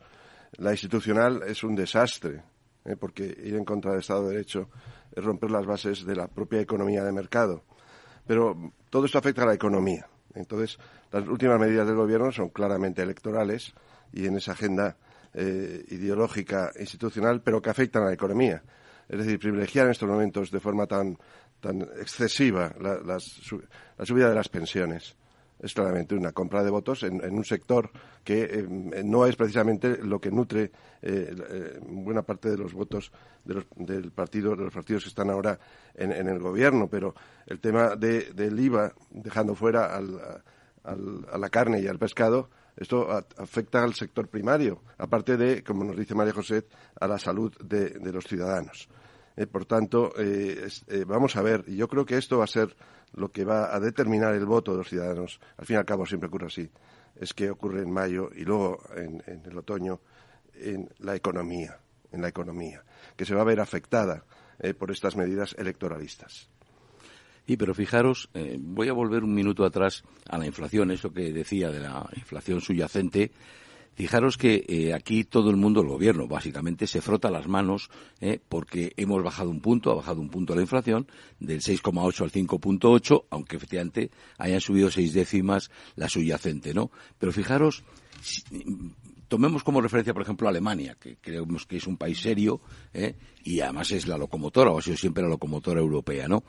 [0.58, 2.42] La institucional es un desastre,
[2.84, 4.68] eh, porque ir en contra del Estado de Derecho
[5.14, 7.64] es romper las bases de la propia economía de mercado.
[8.26, 10.08] Pero todo esto afecta a la economía.
[10.34, 10.78] Entonces,
[11.20, 13.72] las últimas medidas del Gobierno son claramente electorales
[14.12, 14.96] y en esa agenda
[15.32, 18.62] eh, ideológica institucional, pero que afectan a la economía.
[19.08, 21.16] Es decir, privilegiar en estos momentos de forma tan,
[21.60, 25.16] tan excesiva la, subida de las pensiones
[25.58, 27.90] es claramente una compra de votos en, un sector
[28.22, 28.66] que eh,
[29.04, 33.10] no es precisamente lo que nutre eh, buena parte de los votos
[33.42, 35.58] del partido, de los partidos que están ahora
[35.94, 36.88] en, el gobierno.
[36.88, 37.14] Pero
[37.46, 40.42] el tema del IVA, dejando fuera al,
[40.86, 45.96] a la carne y al pescado, esto afecta al sector primario, aparte de, como nos
[45.96, 46.66] dice María José,
[47.00, 48.88] a la salud de, los ciudadanos.
[49.34, 52.48] Eh, por tanto, eh, eh, vamos a ver, y yo creo que esto va a
[52.48, 52.76] ser
[53.14, 55.40] lo que va a determinar el voto de los ciudadanos.
[55.56, 56.70] Al fin y al cabo siempre ocurre así.
[57.14, 60.00] Es que ocurre en mayo y luego en, en el otoño
[60.54, 61.78] en la economía,
[62.12, 62.82] en la economía,
[63.16, 64.24] que se va a ver afectada
[64.78, 66.48] por estas medidas electoralistas.
[67.46, 71.32] Y pero fijaros, eh, voy a volver un minuto atrás a la inflación, eso que
[71.32, 73.30] decía de la inflación subyacente.
[73.94, 77.88] Fijaros que eh, aquí todo el mundo, el gobierno básicamente, se frota las manos
[78.20, 81.06] eh, porque hemos bajado un punto, ha bajado un punto la inflación,
[81.38, 86.90] del 6,8 al 5,8, aunque efectivamente hayan subido seis décimas la subyacente, ¿no?
[87.18, 87.84] Pero fijaros,
[89.28, 92.60] tomemos como referencia, por ejemplo, Alemania, que creemos que es un país serio
[93.44, 96.44] y además es la locomotora, o ha sido siempre la locomotora europea, ¿no?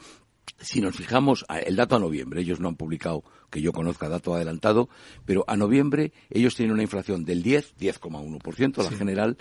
[0.60, 4.34] Si nos fijamos, el dato a noviembre, ellos no han publicado, que yo conozca, dato
[4.34, 4.90] adelantado,
[5.26, 9.38] pero a noviembre ellos tienen una inflación del 10, 10,1%, la general,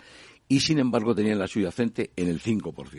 [0.49, 2.93] y sin embargo tenían la subyacente en el 5%.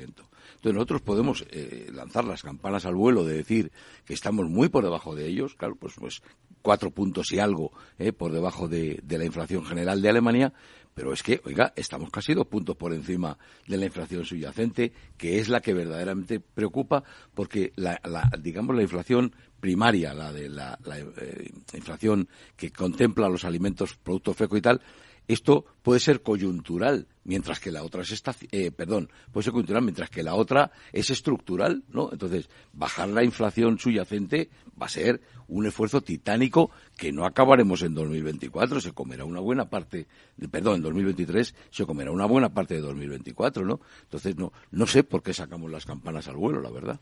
[0.58, 3.72] Entonces nosotros podemos eh, lanzar las campanas al vuelo de decir
[4.06, 6.22] que estamos muy por debajo de ellos, claro, pues, pues
[6.62, 10.54] cuatro puntos y algo eh, por debajo de, de la inflación general de Alemania,
[10.98, 15.38] pero es que, oiga, estamos casi dos puntos por encima de la inflación subyacente, que
[15.38, 17.04] es la que verdaderamente preocupa,
[17.36, 18.02] porque la,
[18.40, 20.80] digamos la inflación primaria, la de la,
[21.22, 24.82] eh, inflación que contempla los alimentos, productos frescos y tal,
[25.28, 30.10] esto puede ser coyuntural, mientras que la otra es eh, perdón, puede ser coyuntural mientras
[30.10, 32.10] que la otra es estructural, ¿no?
[32.12, 34.50] Entonces, bajar la inflación subyacente
[34.82, 39.70] va a ser un esfuerzo titánico que no acabaremos en 2024, se comerá una buena
[39.70, 40.08] parte,
[40.50, 43.82] perdón, en 2023 se comerá una buena parte de 2024, ¿no?
[44.04, 47.00] Entonces, no, no sé por qué sacamos las campanas al vuelo, la verdad.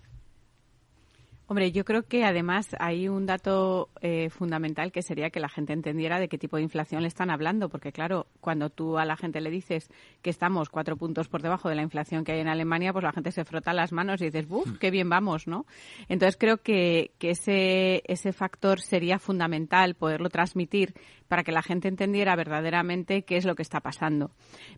[1.48, 5.74] Hombre, yo creo que además hay un dato eh, fundamental que sería que la gente
[5.74, 9.16] entendiera de qué tipo de inflación le están hablando, porque claro, cuando tú a la
[9.16, 9.92] gente le dices
[10.24, 13.12] que estamos cuatro puntos por debajo de la inflación que hay en Alemania, pues la
[13.12, 14.80] gente se frota las manos y dices, ¡buf!
[14.80, 15.48] ¡Qué bien vamos!
[15.48, 15.68] ¿no?
[16.10, 20.96] Entonces creo que, que ese, ese factor sería fundamental poderlo transmitir
[21.28, 24.32] para que la gente entendiera verdaderamente qué es lo que está pasando.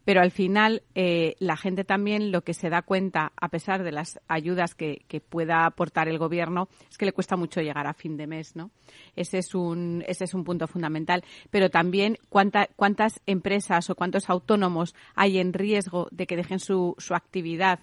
[0.06, 3.92] Pero al final, eh, la gente también lo que se da cuenta, a pesar de
[3.92, 6.57] las ayudas que, que pueda aportar el gobierno,
[6.90, 8.72] es que le cuesta mucho llegar a fin de mes, ¿no?
[9.16, 11.24] Ese es un, ese es un punto fundamental.
[11.52, 16.96] Pero también cuánta, cuántas empresas o cuántos autónomos hay en riesgo de que dejen su,
[16.98, 17.80] su actividad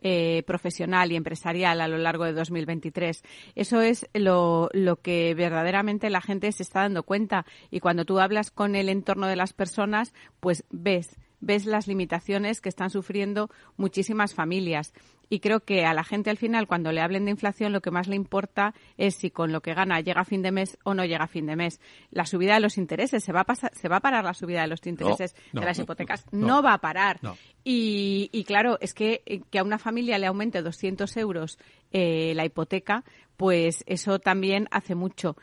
[0.00, 3.22] eh, profesional y empresarial a lo largo de 2023.
[3.56, 7.46] Eso es lo, lo que verdaderamente la gente se está dando cuenta.
[7.70, 12.60] Y cuando tú hablas con el entorno de las personas, pues ves ves las limitaciones
[12.60, 14.92] que están sufriendo muchísimas familias.
[15.30, 17.90] Y creo que a la gente al final, cuando le hablen de inflación, lo que
[17.90, 20.94] más le importa es si con lo que gana llega a fin de mes o
[20.94, 21.80] no llega a fin de mes.
[22.10, 24.62] La subida de los intereses, ¿se va a, pasar, se va a parar la subida
[24.62, 26.24] de los intereses de las hipotecas?
[26.32, 27.20] No, va a parar.
[27.62, 31.58] Y, y, claro, es que, eh, que a una familia le aumente 200 euros
[31.92, 33.04] eh, la hipoteca,
[33.36, 35.36] pues eso también hace mucho.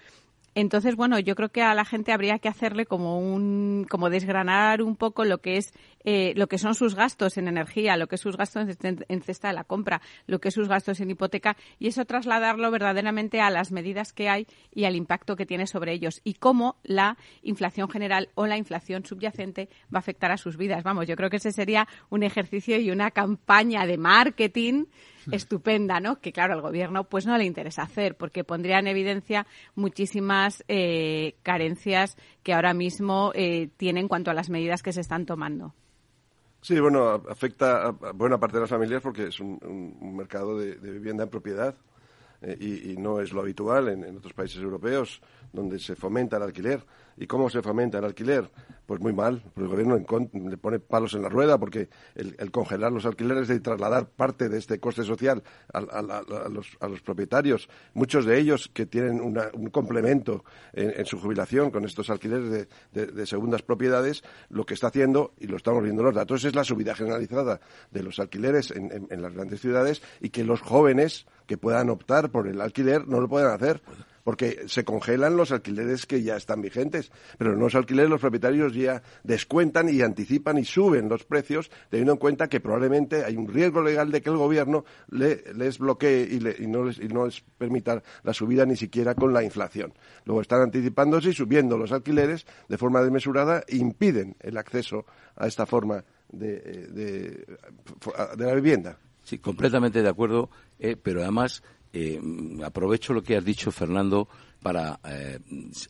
[0.57, 4.81] Entonces, bueno, yo creo que a la gente habría que hacerle como un, como desgranar
[4.81, 5.73] un poco lo que es,
[6.05, 9.49] eh, lo que son sus gastos en energía, lo que es sus gastos en cesta
[9.49, 13.49] de la compra, lo que es sus gastos en hipoteca y eso trasladarlo verdaderamente a
[13.49, 17.89] las medidas que hay y al impacto que tiene sobre ellos y cómo la inflación
[17.89, 20.83] general o la inflación subyacente va a afectar a sus vidas.
[20.83, 24.85] Vamos, yo creo que ese sería un ejercicio y una campaña de marketing
[25.31, 26.19] estupenda, ¿no?
[26.19, 31.35] Que claro, al gobierno pues no le interesa hacer porque pondría en evidencia muchísimas eh,
[31.43, 35.73] carencias que ahora mismo eh, tiene en cuanto a las medidas que se están tomando.
[36.61, 39.59] Sí, bueno, afecta a buena parte de las familias porque es un,
[40.15, 41.75] mercado de, vivienda en propiedad
[42.41, 45.21] eh, y, no es lo habitual en, otros países europeos
[45.53, 46.83] donde se fomenta el alquiler.
[47.17, 48.49] ¿Y cómo se fomenta el alquiler?
[48.85, 49.97] Pues muy mal, porque el gobierno
[50.49, 54.57] le pone palos en la rueda, porque el, congelar los alquileres y trasladar parte de
[54.57, 55.41] este coste social
[55.73, 62.09] a, los, propietarios, muchos de ellos que tienen un complemento en, su jubilación con estos
[62.09, 66.43] alquileres de, segundas propiedades, lo que está haciendo, y lo estamos viendo en los datos,
[66.43, 67.61] es la subida generalizada
[67.91, 72.29] de los alquileres en, en las grandes ciudades y que los jóvenes que puedan optar
[72.29, 73.81] por el alquiler no lo puedan hacer
[74.25, 78.73] porque se congelan los alquileres que ya están vigentes, pero en los alquileres los propietarios
[78.73, 83.47] ya descuentan y anticipan y suben los precios, teniendo en cuenta que probablemente hay un
[83.47, 86.27] riesgo legal de que el gobierno les bloquee
[86.59, 89.93] y, no les, y no les permita la subida ni siquiera con la inflación.
[90.25, 95.45] Luego están anticipándose y subiendo los alquileres de forma desmesurada e impiden el acceso a
[95.45, 97.45] esta forma de, de,
[98.37, 98.97] la vivienda.
[99.25, 101.63] Sí, completamente de acuerdo, eh, pero además
[101.93, 102.21] eh,
[102.63, 104.29] aprovecho lo que has dicho, Fernando,
[104.61, 104.99] para.
[105.03, 105.39] Eh,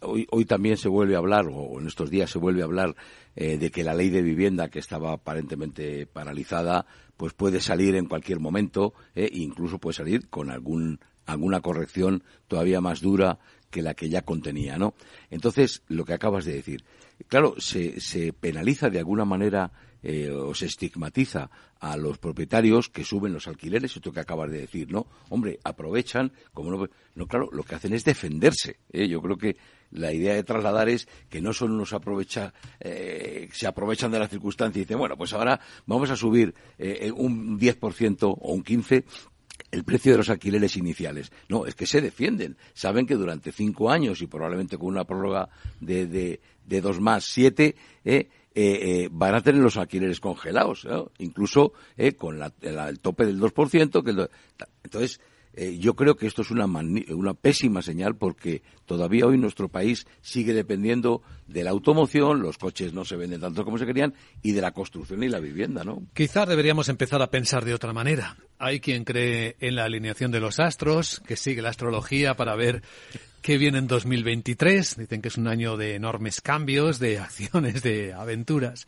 [0.01, 2.95] hoy, hoy, también se vuelve a hablar, o en estos días se vuelve a hablar,
[3.35, 6.85] de que la ley de vivienda, que estaba aparentemente paralizada,
[7.17, 12.79] pues puede salir en cualquier momento, e incluso puede salir con algún, alguna corrección todavía
[12.79, 14.93] más dura que la que ya contenía, ¿no?
[15.29, 16.85] Entonces, lo que acabas de decir.
[17.27, 19.73] Claro, se, se penaliza de alguna manera
[20.07, 21.49] eh, o se estigmatiza
[21.79, 25.07] a los propietarios que suben los alquileres, esto que acabas de decir, ¿no?
[25.29, 28.77] Hombre, aprovechan, como no, no claro, lo que hacen es defenderse.
[28.93, 29.07] ¿eh?
[29.07, 29.57] Yo creo que
[29.89, 34.27] la idea de trasladar es que no solo nos aprovecha, eh, se aprovechan de la
[34.27, 39.03] circunstancia y dicen, bueno, pues ahora vamos a subir eh, un 10% o un 15%
[39.71, 41.31] el precio de los alquileres iniciales.
[41.49, 42.57] No, es que se defienden.
[42.73, 45.49] Saben que durante cinco años y probablemente con una prórroga
[45.79, 50.87] de, de, de dos más siete, eh, eh, eh, van a tener los alquileres congelados,
[51.17, 54.01] incluso eh, con el tope del 2%.
[54.01, 54.29] Que
[54.81, 55.19] entonces,
[55.55, 60.05] eh, yo creo que esto es una, una pésima señal porque todavía hoy nuestro país
[60.21, 64.51] sigue dependiendo de la automoción, los coches no se venden tanto como se querían, y
[64.51, 66.03] de la construcción y la vivienda, ¿no?
[66.13, 68.37] Quizás deberíamos empezar a pensar de otra manera.
[68.57, 72.81] Hay quien cree en la alineación de los astros, que sigue la astrología para ver
[73.45, 74.97] que viene en 2023.
[74.97, 78.87] Dicen que es un año de enormes cambios, de acciones, de aventuras.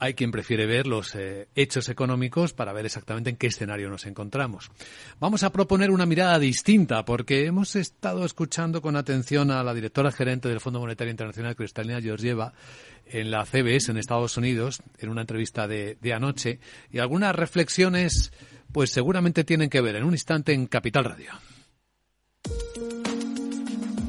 [0.00, 4.06] Hay quien prefiere ver los eh, hechos económicos para ver exactamente en qué escenario nos
[4.06, 4.70] encontramos.
[5.18, 10.12] Vamos a proponer una mirada distinta porque hemos estado escuchando con atención a la directora
[10.12, 12.52] gerente del Fondo Monetario Internacional, Cristalina Georgieva,
[13.06, 16.60] en la CBS en Estados Unidos, en una entrevista de, de anoche,
[16.92, 18.32] y algunas reflexiones
[18.72, 21.32] pues seguramente tienen que ver en un instante en Capital Radio.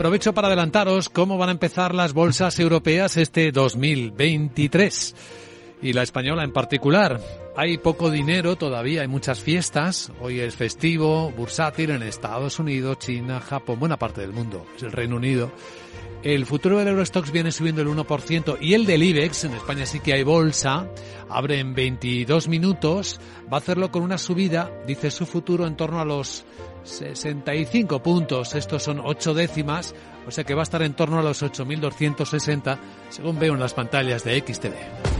[0.00, 5.14] Aprovecho para adelantaros cómo van a empezar las bolsas europeas este 2023
[5.82, 7.20] y la española en particular.
[7.54, 10.10] Hay poco dinero todavía, hay muchas fiestas.
[10.18, 15.16] Hoy es festivo, bursátil en Estados Unidos, China, Japón, buena parte del mundo, el Reino
[15.16, 15.52] Unido.
[16.22, 20.00] El futuro del Eurostox viene subiendo el 1% y el del IBEX, en España sí
[20.00, 20.88] que hay bolsa,
[21.28, 23.20] abre en 22 minutos,
[23.52, 26.46] va a hacerlo con una subida, dice su futuro, en torno a los
[26.84, 28.54] 65 puntos.
[28.54, 29.94] Estos son 8 décimas,
[30.26, 32.78] o sea que va a estar en torno a los 8.260,
[33.08, 35.19] según veo en las pantallas de XTV.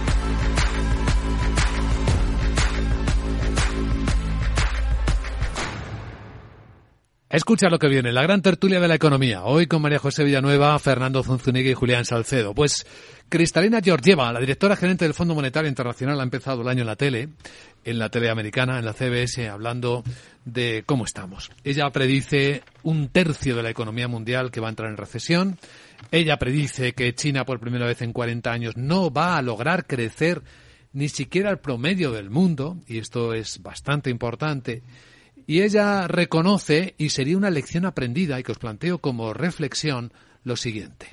[7.31, 9.45] Escucha lo que viene, la gran tertulia de la economía.
[9.45, 12.53] Hoy con María José Villanueva, Fernando Zunzuniga y Julián Salcedo.
[12.53, 12.85] Pues
[13.29, 16.97] Cristalina Georgieva, la directora gerente del Fondo Monetario Internacional, ha empezado el año en la
[16.97, 17.29] tele,
[17.85, 20.03] en la tele americana, en la CBS, hablando
[20.43, 21.51] de cómo estamos.
[21.63, 25.57] Ella predice un tercio de la economía mundial que va a entrar en recesión.
[26.11, 30.41] Ella predice que China, por primera vez en 40 años, no va a lograr crecer
[30.91, 34.83] ni siquiera el promedio del mundo, y esto es bastante importante.
[35.51, 40.13] Y ella reconoce, y sería una lección aprendida y que os planteo como reflexión,
[40.45, 41.09] lo siguiente.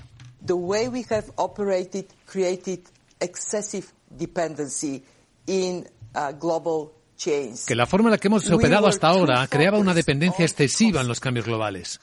[0.47, 2.79] The way we have operated created
[3.19, 5.03] excessive dependency
[5.47, 5.85] in
[6.15, 6.91] uh, global.
[7.67, 11.09] Que la forma en la que hemos operado hasta ahora creaba una dependencia excesiva en
[11.09, 11.99] los cambios globales.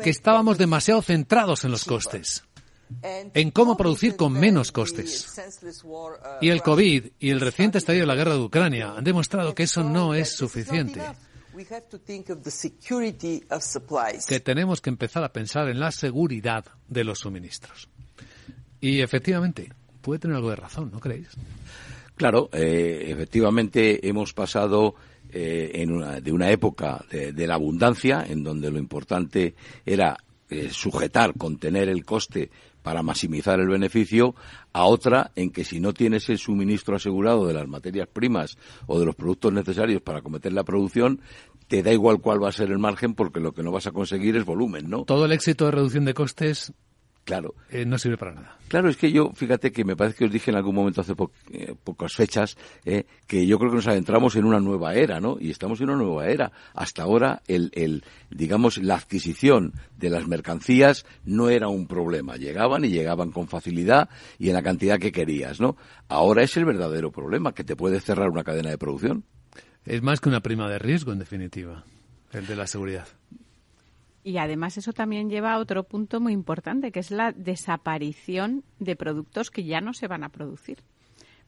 [0.00, 2.44] Que estábamos demasiado centrados en los costes
[3.02, 5.26] en cómo producir con menos costes.
[6.40, 9.64] Y el COVID y el reciente estallido de la guerra de Ucrania han demostrado que
[9.64, 11.02] eso no es suficiente
[14.26, 17.88] que tenemos que empezar a pensar en la seguridad de los suministros.
[18.80, 21.28] Y efectivamente, puede tener algo de razón, ¿no creéis?
[22.16, 24.94] Claro, eh, efectivamente hemos pasado
[25.32, 30.16] eh, en de una época de, la abundancia, en donde lo importante era
[30.50, 32.50] eh, sujetar, contener el coste
[32.84, 34.34] para maximizar el beneficio,
[34.74, 39.00] a otra en que si no tienes el suministro asegurado de las materias primas o
[39.00, 41.22] de los productos necesarios para cometer la producción,
[41.66, 43.92] te da igual cuál va a ser el margen porque lo que no vas a
[43.92, 45.04] conseguir es volumen, ¿no?
[45.06, 46.74] Todo el éxito de reducción de costes
[47.24, 47.54] Claro.
[47.70, 48.58] Eh, no sirve para nada.
[48.68, 51.14] Claro, es que yo, fíjate que me parece que os dije en algún momento hace
[51.52, 55.36] eh, pocas fechas, eh, que yo creo que nos adentramos en una nueva era, ¿no?
[55.40, 56.52] Y estamos en una nueva era.
[56.74, 62.36] Hasta ahora, el, el, digamos, la adquisición de las mercancías no era un problema.
[62.36, 65.76] Llegaban y llegaban con facilidad y en la cantidad que querías, ¿no?
[66.08, 69.24] Ahora es el verdadero problema, que te puede cerrar una cadena de producción.
[69.86, 71.84] Es más que una prima de riesgo, en definitiva,
[72.32, 73.06] el de la seguridad.
[74.24, 78.96] Y además eso también lleva a otro punto muy importante, que es la desaparición de
[78.96, 80.78] productos que ya no se van a producir.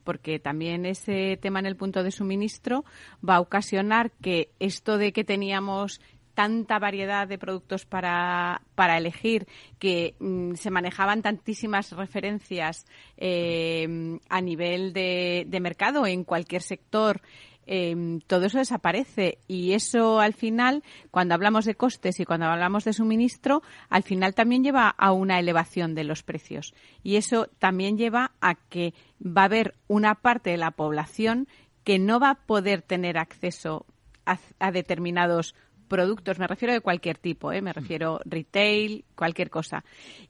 [0.05, 2.85] Porque también ese tema en el punto de suministro
[3.27, 6.03] va a ocasionar que esto de que teníamos
[6.35, 9.47] tanta variedad de productos para, para elegir,
[9.79, 12.85] que mm, se manejaban tantísimas referencias
[13.16, 17.22] eh, a nivel de, de mercado en cualquier sector
[17.66, 19.38] Em, todo eso desaparece.
[19.48, 24.34] Y eso al final, cuando hablamos de costes y cuando hablamos de suministro, al final
[24.34, 26.74] también lleva a una elevación de los precios.
[27.02, 31.48] Y eso también lleva a que va a haber una parte de la población
[31.82, 33.86] que no va a poder tener acceso
[34.24, 35.54] a, a determinados
[35.87, 37.62] productos, me refiero de cualquier tipo, ¿eh?
[37.62, 39.84] me refiero retail, cualquier cosa.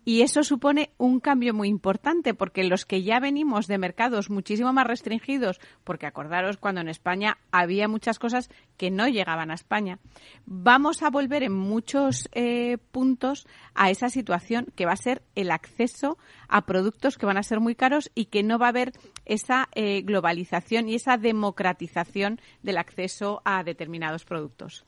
[0.04, 4.72] Y eso supone un cambio muy importante porque los que ya venimos de mercados muchísimo
[4.72, 9.98] más restringidos, porque acordaros cuando en España había muchas cosas que no llegaban a España,
[10.44, 15.50] vamos a volver en muchos eh, puntos a esa situación que va a ser el
[15.50, 18.92] acceso a productos que van a ser muy caros y que no va a haber
[19.24, 24.84] esa eh, globalización y esa democratización del acceso a determinados productos.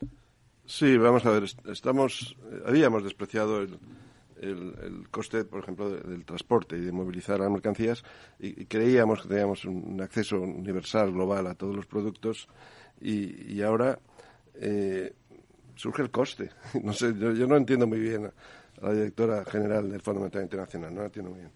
[0.69, 3.79] Sí, vamos a ver, estamos, habíamos despreciado el,
[4.39, 8.05] el, coste, por ejemplo, del transporte y de movilizar las mercancías
[8.39, 12.49] y, creíamos que teníamos un, acceso universal, global a todos los productos
[13.01, 13.99] y, y ahora
[14.57, 15.15] eh,
[15.75, 16.51] surge el coste.
[16.85, 20.45] No sé, yo, yo, no entiendo muy bien a la directora general del Fondo Monetario
[20.45, 21.53] Internacional, no la entiendo muy bien.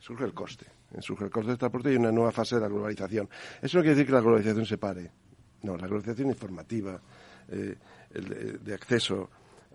[0.00, 0.66] Surge el coste,
[0.98, 3.28] surge el coste del transporte y una nueva fase de la globalización.
[3.62, 5.12] Eso no quiere decir que la globalización se pare.
[5.62, 7.00] No, la globalización informativa,
[7.48, 7.76] eh,
[8.10, 9.30] de, acceso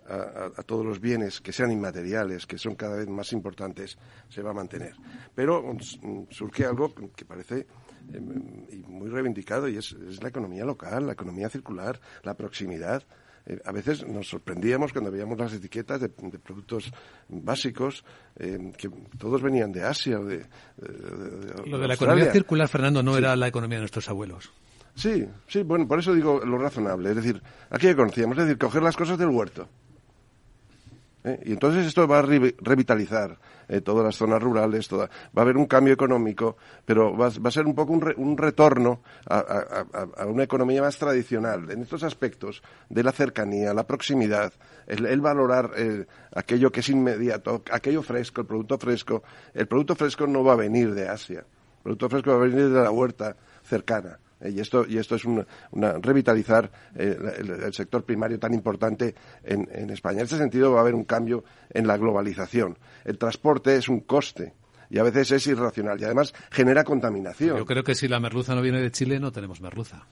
[0.06, 3.96] a, todos los bienes que sean inmateriales, que son cada vez más importantes,
[4.28, 4.94] se va a mantener.
[5.34, 7.66] Pero mm, surge algo que parece
[8.12, 13.02] y muy reivindicado y es, la economía local, la economía circular, la proximidad.
[13.46, 16.90] Eh, a veces nos sorprendíamos cuando veíamos las etiquetas de, productos
[17.28, 18.04] básicos
[18.36, 20.46] eh, que todos venían de Asia o de,
[21.66, 24.52] Lo de la economía circular, Fernando, no era la economía de nuestros abuelos.
[24.94, 27.10] Sí, sí, bueno, por eso digo lo razonable.
[27.10, 29.68] Es decir, aquí conocíamos, es decir, coger las cosas del huerto.
[31.24, 31.40] ¿eh?
[31.46, 33.38] Y entonces esto va a revitalizar
[33.68, 37.50] eh, todas las zonas rurales, toda, va a haber un cambio económico, pero va, a
[37.50, 43.10] ser un poco un, retorno a, una economía más tradicional en estos aspectos de la
[43.10, 44.52] cercanía, la proximidad,
[44.86, 49.22] el, valorar eh, aquello que es inmediato, aquello fresco, el producto fresco.
[49.54, 52.68] El producto fresco no va a venir de Asia, el producto fresco va a venir
[52.68, 53.34] de la huerta
[53.64, 54.18] cercana.
[54.44, 55.44] Eh, y esto, y esto es una,
[56.00, 60.18] revitalizar eh, el, sector primario tan importante en, en España.
[60.18, 62.78] En este sentido va a haber un cambio en la globalización.
[63.04, 64.52] El transporte es un coste
[64.90, 67.56] y a veces es irracional y además genera contaminación.
[67.56, 70.06] Yo creo que si la merluza no viene de Chile no tenemos merluza.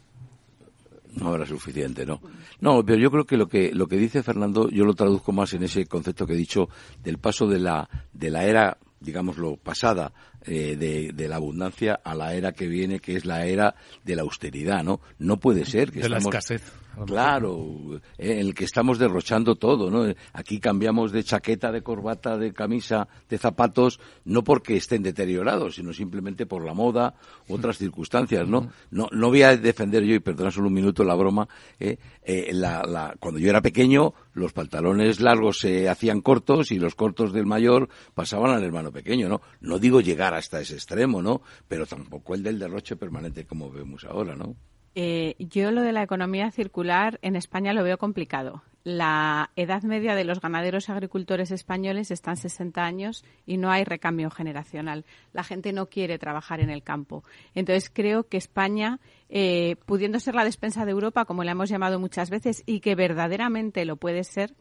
[1.14, 2.22] No habrá suficiente, ¿no?
[2.60, 5.52] No, pero yo creo que lo que lo que dice Fernando yo lo traduzco más
[5.52, 6.70] en ese concepto que he dicho
[7.02, 10.12] del paso de la de la era digámoslo, pasada
[10.46, 13.74] eh, de, la abundancia a la era que viene, que es la era
[14.04, 15.00] de la austeridad, ¿no?
[15.18, 16.62] No puede ser que de la escasez.
[17.06, 20.12] Claro, en el que estamos derrochando todo, ¿no?
[20.34, 25.92] Aquí cambiamos de chaqueta, de corbata, de camisa, de zapatos, no porque estén deteriorados, sino
[25.94, 27.14] simplemente por la moda,
[27.48, 28.70] otras circunstancias, ¿no?
[28.90, 31.48] No, no voy a defender yo, y perdona solo un minuto la broma,
[31.80, 31.96] ¿eh?
[32.24, 37.32] Eh, la, cuando yo era pequeño, los pantalones largos se hacían cortos y los cortos
[37.32, 39.40] del mayor pasaban al hermano pequeño, ¿no?
[39.60, 41.42] No digo llegar hasta ese extremo, ¿no?
[41.68, 44.56] Pero tampoco el del derroche permanente como vemos ahora, ¿no?
[44.94, 48.62] Eh, yo lo de la economía circular en España lo veo complicado.
[48.84, 53.84] La edad media de los ganaderos agricultores españoles está en 60 años y no hay
[53.84, 55.04] recambio generacional.
[55.32, 57.22] La gente no quiere trabajar en el campo.
[57.54, 58.98] Entonces creo que España
[59.34, 62.94] eh, pudiendo ser la despensa de Europa, como la hemos llamado muchas veces, y que
[62.94, 64.52] verdaderamente lo puede ser,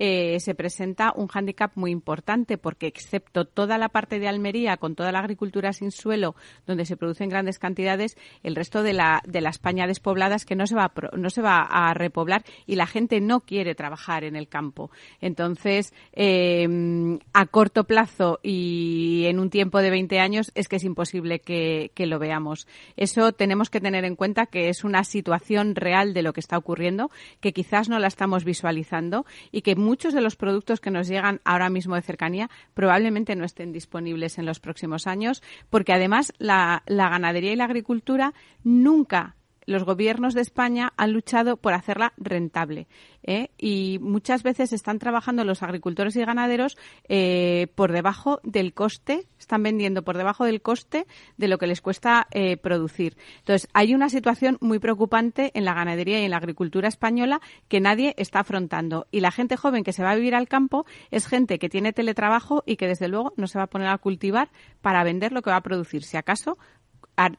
[0.00, 4.94] eh, se presenta un hándicap muy importante, porque excepto toda la parte de Almería, con
[4.94, 6.34] toda la agricultura sin suelo,
[6.66, 10.56] donde se producen grandes cantidades, el resto de la, de la España despoblada es que
[10.56, 14.24] no se, va a, no se va a repoblar y la gente no quiere trabajar
[14.24, 14.90] en el campo.
[15.22, 20.84] Entonces, em, a corto plazo y en un tiempo de 20 años es que es
[20.84, 22.66] imposible que, que lo veamos.
[22.96, 26.40] Eso tenemos que tener en en cuenta que es una situación real de lo que
[26.40, 30.92] está ocurriendo, que quizás no la estamos visualizando y que muchos de los productos que
[30.92, 35.92] nos llegan ahora mismo de cercanía probablemente no estén disponibles en los próximos años, porque
[35.92, 38.32] además la, ganadería y la agricultura
[38.62, 39.34] nunca
[39.70, 42.88] los gobiernos de España han luchado por hacerla rentable.
[43.22, 43.50] ¿eh?
[43.56, 46.76] Y muchas veces están trabajando los agricultores y ganaderos
[47.08, 51.06] eh, por debajo del coste, están vendiendo por debajo del coste
[51.36, 53.16] de lo que les cuesta eh, producir.
[53.38, 57.80] Entonces, hay una situación muy preocupante en la ganadería y en la agricultura española que
[57.80, 59.06] nadie está afrontando.
[59.12, 61.92] Y la gente joven que se va a vivir al campo es gente que tiene
[61.92, 64.50] teletrabajo y que, desde luego, no se va a poner a cultivar
[64.80, 66.02] para vender lo que va a producir.
[66.02, 66.58] Si acaso,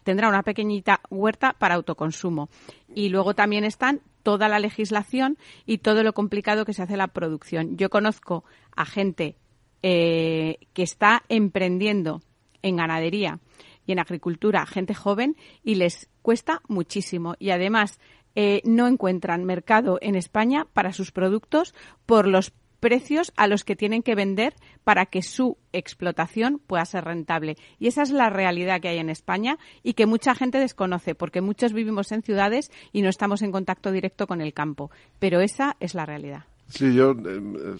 [0.04, 2.50] tendrá una pequeñita huerta para autoconsumo.
[2.94, 7.08] Y luego también están toda la legislación y todo lo complicado que se hace la
[7.08, 7.78] producción.
[7.78, 8.44] Yo conozco
[8.76, 9.36] a gente
[9.84, 12.22] eh, que está emprendiendo
[12.62, 13.40] en ganadería
[13.86, 17.36] y en agricultura, gente joven, y les cuesta muchísimo.
[17.40, 18.00] Y además
[18.36, 21.74] eh, no encuentran mercado en España para sus productos
[22.06, 27.06] por los precios a los que tienen que vender para que su explotación pueda ser
[27.06, 27.56] rentable.
[27.80, 31.40] Y esa es la realidad que hay en España y que mucha gente desconoce, porque
[31.40, 34.92] muchos vivimos en ciudades y no estamos en contacto directo con el campo.
[35.20, 36.51] Pero esa es la realidad.
[36.72, 37.76] Sí, yo eh,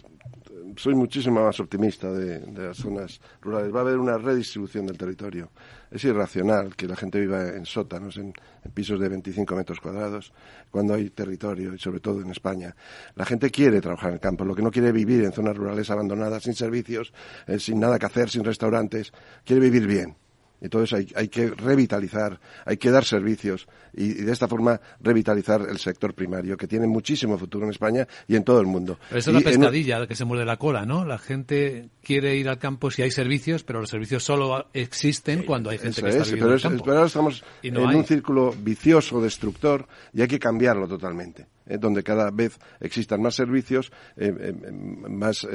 [0.76, 3.74] soy muchísimo más optimista de, las zonas rurales.
[3.74, 5.50] Va a haber una redistribución del territorio.
[5.90, 8.34] Es irracional que la gente viva en sótanos, en,
[8.74, 10.34] pisos de 25 metros cuadrados,
[10.70, 12.76] cuando hay territorio, y sobre todo en España.
[13.16, 15.90] La gente quiere trabajar en el campo, lo que no quiere vivir en zonas rurales
[15.90, 17.14] abandonadas, sin servicios,
[17.48, 19.14] eh, sin nada que hacer, sin restaurantes.
[19.46, 20.18] Quiere vivir bien.
[20.62, 25.80] Entonces hay, hay, que revitalizar, hay que dar servicios y, de esta forma revitalizar el
[25.80, 28.98] sector primario, que tiene muchísimo futuro en España y en todo el mundo.
[29.10, 31.04] Pero es una pescadilla que se muerde la cola, ¿no?
[31.04, 35.72] La gente quiere ir al campo si hay servicios, pero los servicios solo existen cuando
[35.72, 36.84] hay gente que está viviendo pero en el campo.
[36.84, 41.48] Pero ahora estamos en un círculo vicioso, destructor, y hay que cambiarlo totalmente.
[41.72, 44.72] Eh, donde cada vez existan más servicios, eh, eh,
[45.10, 45.48] más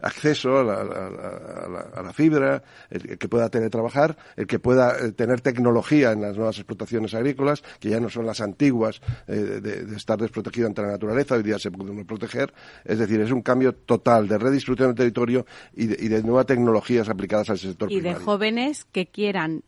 [0.00, 6.36] acceso a la, fibra, el, que pueda teletrabajar, el que pueda tener tecnología en las
[6.36, 11.34] nuevas explotaciones agrícolas, que ya no son las antiguas de, estar desprotegido ante la naturaleza,
[11.34, 12.52] hoy día se puede proteger.
[12.84, 15.44] Es decir, es un cambio total de redistribución del territorio
[15.74, 19.62] y de, nuevas tecnologías aplicadas al sector y de jóvenes que quieran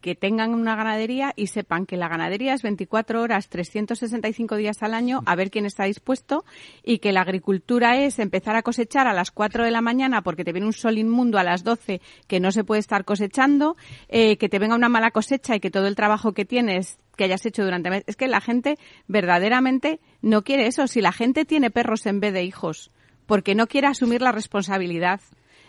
[0.00, 4.94] que tengan una ganadería y sepan que la ganadería es 24 horas, 365 días al
[4.94, 6.44] año, a ver quién está dispuesto
[6.82, 10.44] y que la agricultura es empezar a cosechar a las 4 de la mañana porque
[10.44, 13.76] te viene un sol inmundo a las 12 que no se puede estar cosechando,
[14.08, 17.24] eh, que te venga una mala cosecha y que todo el trabajo que tienes que
[17.24, 18.04] hayas hecho durante meses.
[18.06, 20.86] Es que la gente verdaderamente no quiere eso.
[20.86, 22.90] Si la gente tiene perros en vez de hijos,
[23.26, 25.20] porque no quiere asumir la responsabilidad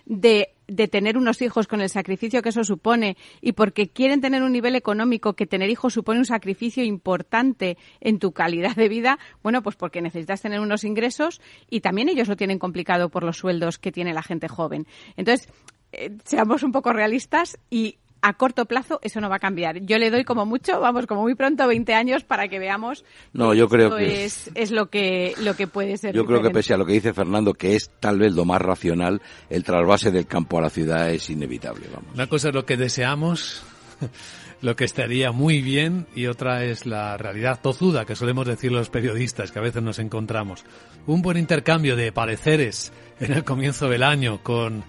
[0.06, 4.44] de, de, tener unos hijos con el sacrificio que eso supone y porque quieren tener
[4.44, 9.20] un nivel económico que tener hijos supone un sacrificio importante en tu calidad de vida,
[9.44, 13.38] bueno, pues porque necesitas tener unos ingresos y también ellos lo tienen complicado por los
[13.38, 14.88] sueldos que tiene la gente joven.
[15.18, 15.48] Entonces,
[15.94, 19.80] eh, seamos un poco realistas y a corto plazo eso no va a cambiar.
[19.82, 23.04] Yo le doy como mucho, vamos, como muy pronto 20 años para que veamos.
[23.34, 26.16] No, yo creo que es, es lo que lo que puede ser.
[26.16, 28.62] Yo creo que pese a lo que dice Fernando, que es tal vez lo más
[28.62, 32.14] racional, el trasvase del campo a la ciudad es inevitable, vamos.
[32.14, 33.64] Una cosa es lo que deseamos,
[34.62, 38.90] lo que estaría muy bien y otra es la realidad tozuda que solemos decir los
[38.90, 40.64] periodistas que a veces nos encontramos.
[41.08, 44.84] Un buen intercambio de pareceres en el comienzo del año con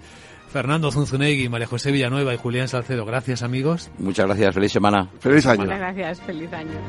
[0.53, 3.05] Fernando Zunzunegui, María José Villanueva y Julián Salcedo.
[3.05, 3.89] Gracias, amigos.
[3.97, 4.53] Muchas gracias.
[4.53, 5.09] Feliz semana.
[5.19, 5.63] Feliz año.
[5.63, 6.21] Muchas gracias.
[6.21, 6.79] Feliz año.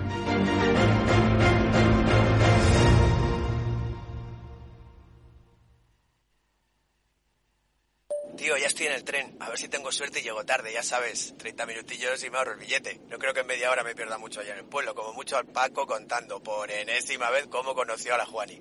[8.36, 9.34] Tío, ya estoy en el tren.
[9.40, 11.34] A ver si tengo suerte y llego tarde, ya sabes.
[11.38, 13.00] 30 minutillos y me ahorro el billete.
[13.08, 14.94] No creo que en media hora me pierda mucho allá en el pueblo.
[14.94, 18.60] Como mucho al Paco contando por enésima vez cómo conoció a la Juani.